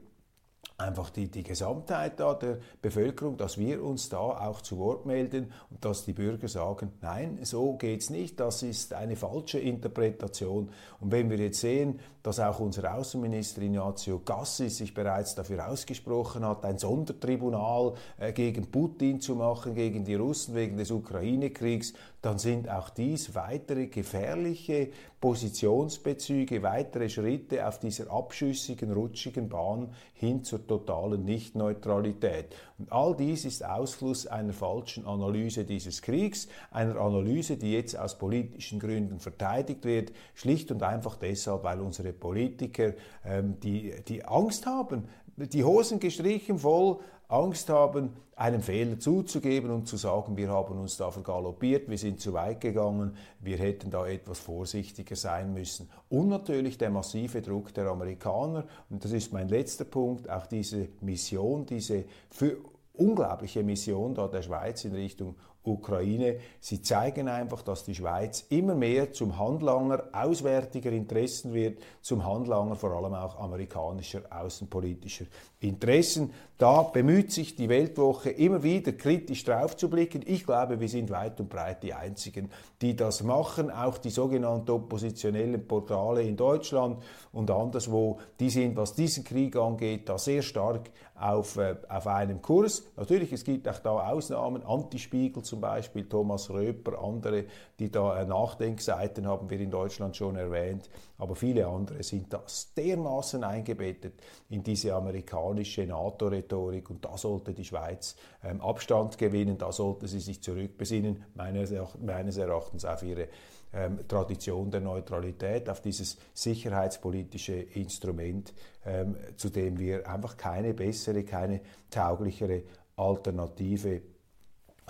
einfach 0.76 1.10
die, 1.10 1.28
die 1.30 1.42
Gesamtheit 1.42 2.18
da 2.18 2.34
der 2.34 2.58
Bevölkerung, 2.82 3.36
dass 3.36 3.58
wir 3.58 3.82
uns 3.82 4.08
da 4.08 4.18
auch 4.18 4.60
zu 4.60 4.78
Wort 4.78 5.06
melden 5.06 5.52
und 5.70 5.84
dass 5.84 6.04
die 6.04 6.12
Bürger 6.12 6.48
sagen, 6.48 6.92
nein, 7.00 7.38
so 7.42 7.74
geht's 7.74 8.10
nicht, 8.10 8.40
das 8.40 8.62
ist 8.62 8.92
eine 8.92 9.16
falsche 9.16 9.58
Interpretation. 9.58 10.70
Und 11.00 11.12
wenn 11.12 11.30
wir 11.30 11.38
jetzt 11.38 11.60
sehen, 11.60 12.00
dass 12.22 12.40
auch 12.40 12.58
unser 12.58 12.94
Außenminister 12.94 13.62
Ignazio 13.62 14.20
Gassis 14.24 14.78
sich 14.78 14.94
bereits 14.94 15.34
dafür 15.34 15.68
ausgesprochen 15.68 16.44
hat, 16.44 16.64
ein 16.64 16.78
Sondertribunal 16.78 17.94
äh, 18.18 18.32
gegen 18.32 18.70
Putin 18.70 19.20
zu 19.20 19.34
machen, 19.34 19.74
gegen 19.74 20.04
die 20.04 20.14
Russen 20.14 20.54
wegen 20.54 20.76
des 20.76 20.90
Ukraine-Kriegs, 20.90 21.92
dann 22.24 22.38
sind 22.38 22.70
auch 22.70 22.88
dies 22.88 23.34
weitere 23.34 23.88
gefährliche 23.88 24.88
Positionsbezüge, 25.20 26.62
weitere 26.62 27.10
Schritte 27.10 27.68
auf 27.68 27.78
dieser 27.78 28.10
abschüssigen, 28.10 28.92
rutschigen 28.92 29.50
Bahn 29.50 29.92
hin 30.14 30.42
zur 30.42 30.66
totalen 30.66 31.24
Nichtneutralität. 31.26 32.56
Und 32.78 32.90
all 32.90 33.14
dies 33.14 33.44
ist 33.44 33.64
Ausfluss 33.64 34.26
einer 34.26 34.54
falschen 34.54 35.06
Analyse 35.06 35.64
dieses 35.64 36.00
Kriegs, 36.00 36.48
einer 36.70 36.96
Analyse, 36.96 37.58
die 37.58 37.72
jetzt 37.72 37.98
aus 37.98 38.16
politischen 38.16 38.80
Gründen 38.80 39.18
verteidigt 39.20 39.84
wird, 39.84 40.12
schlicht 40.34 40.70
und 40.70 40.82
einfach 40.82 41.16
deshalb, 41.16 41.62
weil 41.64 41.80
unsere 41.80 42.14
Politiker 42.14 42.94
ähm, 43.24 43.60
die, 43.60 43.94
die 44.08 44.24
Angst 44.24 44.64
haben, 44.64 45.08
die 45.36 45.64
Hosen 45.64 46.00
gestrichen 46.00 46.58
voll 46.58 47.00
Angst 47.28 47.70
haben, 47.70 48.10
einen 48.36 48.60
Fehler 48.60 48.98
zuzugeben 48.98 49.70
und 49.70 49.86
zu 49.86 49.96
sagen, 49.96 50.36
wir 50.36 50.48
haben 50.48 50.78
uns 50.78 50.96
da 50.96 51.10
vergaloppiert, 51.10 51.88
wir 51.88 51.98
sind 51.98 52.20
zu 52.20 52.32
weit 52.32 52.60
gegangen, 52.60 53.16
wir 53.40 53.58
hätten 53.58 53.90
da 53.90 54.06
etwas 54.06 54.40
vorsichtiger 54.40 55.16
sein 55.16 55.52
müssen. 55.52 55.88
Und 56.08 56.28
natürlich 56.28 56.76
der 56.78 56.90
massive 56.90 57.42
Druck 57.42 57.72
der 57.74 57.86
Amerikaner, 57.86 58.64
und 58.90 59.04
das 59.04 59.12
ist 59.12 59.32
mein 59.32 59.48
letzter 59.48 59.84
Punkt, 59.84 60.28
auch 60.28 60.46
diese 60.46 60.88
Mission, 61.00 61.64
diese 61.64 62.04
für 62.30 62.58
unglaubliche 62.94 63.62
Mission 63.62 64.14
da 64.14 64.28
der 64.28 64.42
Schweiz 64.42 64.84
in 64.84 64.94
Richtung 64.94 65.36
Ukraine. 65.64 66.36
Sie 66.60 66.82
zeigen 66.82 67.28
einfach, 67.28 67.62
dass 67.62 67.84
die 67.84 67.94
Schweiz 67.94 68.46
immer 68.50 68.74
mehr 68.74 69.12
zum 69.12 69.38
Handlanger 69.38 70.04
auswärtiger 70.12 70.92
Interessen 70.92 71.54
wird, 71.54 71.78
zum 72.02 72.24
Handlanger 72.24 72.76
vor 72.76 72.92
allem 72.92 73.14
auch 73.14 73.38
amerikanischer 73.40 74.22
außenpolitischer 74.30 75.24
Interessen. 75.60 76.32
Da 76.56 76.82
bemüht 76.82 77.32
sich 77.32 77.56
die 77.56 77.68
Weltwoche 77.68 78.30
immer 78.30 78.62
wieder 78.62 78.92
kritisch 78.92 79.42
drauf 79.42 79.76
zu 79.76 79.90
blicken. 79.90 80.22
Ich 80.24 80.46
glaube, 80.46 80.78
wir 80.78 80.88
sind 80.88 81.10
weit 81.10 81.40
und 81.40 81.48
breit 81.50 81.82
die 81.82 81.94
Einzigen, 81.94 82.48
die 82.80 82.94
das 82.94 83.24
machen. 83.24 83.72
Auch 83.72 83.98
die 83.98 84.10
sogenannten 84.10 84.70
oppositionellen 84.70 85.66
Portale 85.66 86.22
in 86.22 86.36
Deutschland 86.36 87.02
und 87.32 87.50
anderswo, 87.50 88.20
die 88.38 88.50
sind, 88.50 88.76
was 88.76 88.94
diesen 88.94 89.24
Krieg 89.24 89.56
angeht, 89.56 90.08
da 90.08 90.16
sehr 90.16 90.42
stark 90.42 90.90
auf, 91.16 91.56
äh, 91.56 91.74
auf 91.88 92.06
einem 92.06 92.40
Kurs. 92.40 92.84
Natürlich, 92.96 93.32
es 93.32 93.44
gibt 93.44 93.68
auch 93.68 93.78
da 93.78 94.10
Ausnahmen, 94.10 94.64
Antispiegel 94.64 95.42
zum 95.42 95.60
Beispiel, 95.60 96.08
Thomas 96.08 96.50
Röper, 96.50 97.02
andere, 97.02 97.46
die 97.80 97.90
da 97.90 98.20
äh, 98.20 98.26
Nachdenkseiten 98.26 99.26
haben 99.26 99.50
wir 99.50 99.58
in 99.58 99.72
Deutschland 99.72 100.16
schon 100.16 100.36
erwähnt, 100.36 100.88
aber 101.24 101.36
viele 101.36 101.66
andere 101.66 102.02
sind 102.02 102.30
das 102.34 102.74
dermaßen 102.74 103.42
eingebettet 103.44 104.12
in 104.50 104.62
diese 104.62 104.92
amerikanische 104.92 105.86
NATO-Rhetorik 105.86 106.90
und 106.90 107.02
da 107.02 107.16
sollte 107.16 107.54
die 107.54 107.64
Schweiz 107.64 108.14
ähm, 108.42 108.60
Abstand 108.60 109.16
gewinnen, 109.16 109.56
da 109.56 109.72
sollte 109.72 110.06
sie 110.06 110.20
sich 110.20 110.42
zurückbesinnen, 110.42 111.24
meines, 111.34 111.72
meines 111.98 112.36
Erachtens 112.36 112.84
auf 112.84 113.02
ihre 113.02 113.28
ähm, 113.72 114.06
Tradition 114.06 114.70
der 114.70 114.82
Neutralität, 114.82 115.70
auf 115.70 115.80
dieses 115.80 116.18
sicherheitspolitische 116.34 117.54
Instrument, 117.54 118.52
ähm, 118.84 119.16
zu 119.38 119.48
dem 119.48 119.78
wir 119.78 120.06
einfach 120.06 120.36
keine 120.36 120.74
bessere, 120.74 121.24
keine 121.24 121.62
tauglichere 121.88 122.64
Alternative 122.96 124.02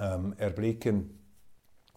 ähm, 0.01 0.35
erblicken. 0.37 1.17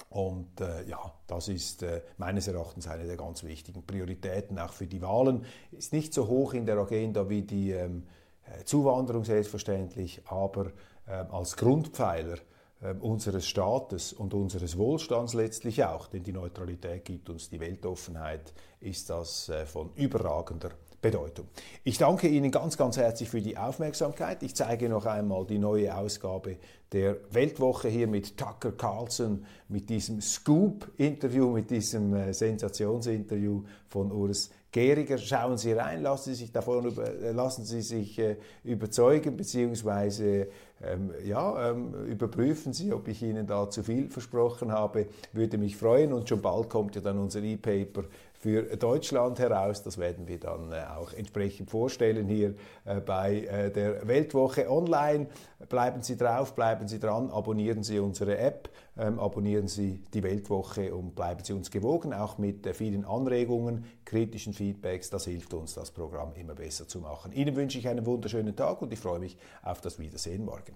Und 0.09 0.61
äh, 0.61 0.87
ja, 0.87 1.13
das 1.27 1.49
ist 1.49 1.83
äh, 1.83 2.01
meines 2.17 2.47
Erachtens 2.47 2.87
eine 2.87 3.05
der 3.05 3.17
ganz 3.17 3.43
wichtigen 3.43 3.85
Prioritäten 3.85 4.57
auch 4.57 4.71
für 4.71 4.87
die 4.87 5.01
Wahlen. 5.01 5.43
Ist 5.71 5.91
nicht 5.91 6.13
so 6.13 6.27
hoch 6.27 6.53
in 6.53 6.65
der 6.65 6.77
Agenda 6.77 7.29
wie 7.29 7.41
die 7.41 7.71
ähm, 7.71 8.03
äh, 8.45 8.63
Zuwanderung 8.63 9.25
selbstverständlich, 9.25 10.21
aber 10.25 10.67
äh, 11.07 11.11
als 11.11 11.57
Grundpfeiler 11.57 12.37
äh, 12.81 12.93
unseres 12.93 13.47
Staates 13.47 14.13
und 14.13 14.33
unseres 14.33 14.77
Wohlstands 14.77 15.33
letztlich 15.33 15.83
auch, 15.83 16.07
denn 16.07 16.23
die 16.23 16.31
Neutralität 16.31 17.03
gibt 17.05 17.29
uns 17.29 17.49
die 17.49 17.59
Weltoffenheit, 17.59 18.53
ist 18.79 19.09
das 19.09 19.49
äh, 19.49 19.65
von 19.65 19.89
überragender 19.95 20.71
Bedeutung. 21.01 21.45
Ich 21.83 21.97
danke 21.97 22.27
Ihnen 22.27 22.51
ganz, 22.51 22.75
ganz 22.75 22.97
herzlich 22.97 23.29
für 23.29 23.41
die 23.41 23.57
Aufmerksamkeit. 23.57 24.41
Ich 24.41 24.55
zeige 24.55 24.89
noch 24.89 25.05
einmal 25.05 25.45
die 25.45 25.59
neue 25.59 25.95
Ausgabe 25.95 26.57
der 26.91 27.17
Weltwoche 27.31 27.87
hier 27.87 28.07
mit 28.07 28.35
Tucker 28.35 28.71
Carlson, 28.71 29.45
mit 29.69 29.89
diesem 29.89 30.21
Scoop-Interview, 30.21 31.51
mit 31.51 31.69
diesem 31.69 32.13
äh, 32.15 32.33
Sensationsinterview 32.33 33.63
von 33.87 34.11
Urs 34.11 34.49
Gehriger. 34.71 35.17
Schauen 35.17 35.57
Sie 35.57 35.73
rein, 35.73 36.01
lassen 36.01 36.33
Sie 36.33 36.35
sich 36.35 36.51
davon 36.51 36.97
äh, 36.97 37.31
lassen 37.31 37.63
Sie 37.63 37.81
sich 37.81 38.19
überzeugen, 38.63 39.37
beziehungsweise 39.37 40.49
ähm, 40.83 41.11
ja, 41.25 41.71
ähm, 41.71 42.05
überprüfen 42.05 42.71
Sie, 42.71 42.93
ob 42.93 43.07
ich 43.07 43.23
Ihnen 43.23 43.47
da 43.47 43.69
zu 43.69 43.83
viel 43.83 44.09
versprochen 44.09 44.71
habe. 44.71 45.07
Würde 45.33 45.57
mich 45.57 45.75
freuen 45.75 46.13
und 46.13 46.29
schon 46.29 46.41
bald 46.41 46.69
kommt 46.69 46.95
ja 46.95 47.01
dann 47.01 47.17
unser 47.17 47.41
E-Paper 47.41 48.03
für 48.39 48.63
Deutschland 48.77 49.39
heraus. 49.39 49.83
Das 49.83 49.97
werden 49.97 50.27
wir 50.27 50.39
dann 50.39 50.71
äh, 50.71 50.83
auch 50.95 51.13
entsprechend 51.13 51.69
vorstellen 51.69 52.27
hier 52.27 52.55
äh, 52.85 52.99
bei 52.99 53.41
äh, 53.41 53.71
der 53.71 54.07
Weltwoche 54.07 54.69
online. 54.69 55.27
Bleiben 55.69 56.01
Sie 56.01 56.17
drauf, 56.17 56.53
bleiben 56.53 56.87
Sie 56.87 56.99
dran, 56.99 57.31
abonnieren 57.31 57.83
Sie 57.83 57.99
unsere 57.99 58.37
App, 58.37 58.69
ähm, 58.97 59.19
abonnieren 59.19 59.67
Sie 59.67 60.03
die 60.13 60.23
Weltwoche 60.23 60.93
und 60.93 61.15
bleiben 61.15 61.43
Sie 61.43 61.53
uns 61.53 61.71
gewogen, 61.71 62.13
auch 62.13 62.37
mit 62.37 62.67
vielen 62.75 63.05
Anregungen, 63.05 63.85
kritischen 64.05 64.53
Feedbacks. 64.53 65.09
Das 65.09 65.25
hilft 65.25 65.53
uns, 65.53 65.73
das 65.73 65.91
Programm 65.91 66.33
immer 66.35 66.53
besser 66.53 66.87
zu 66.87 66.99
machen. 66.99 67.31
Ihnen 67.31 67.55
wünsche 67.55 67.79
ich 67.79 67.87
einen 67.87 68.05
wunderschönen 68.05 68.55
Tag 68.55 68.81
und 68.81 68.93
ich 68.93 68.99
freue 68.99 69.19
mich 69.19 69.37
auf 69.63 69.81
das 69.81 69.97
Wiedersehen 69.97 70.45
morgen. 70.45 70.75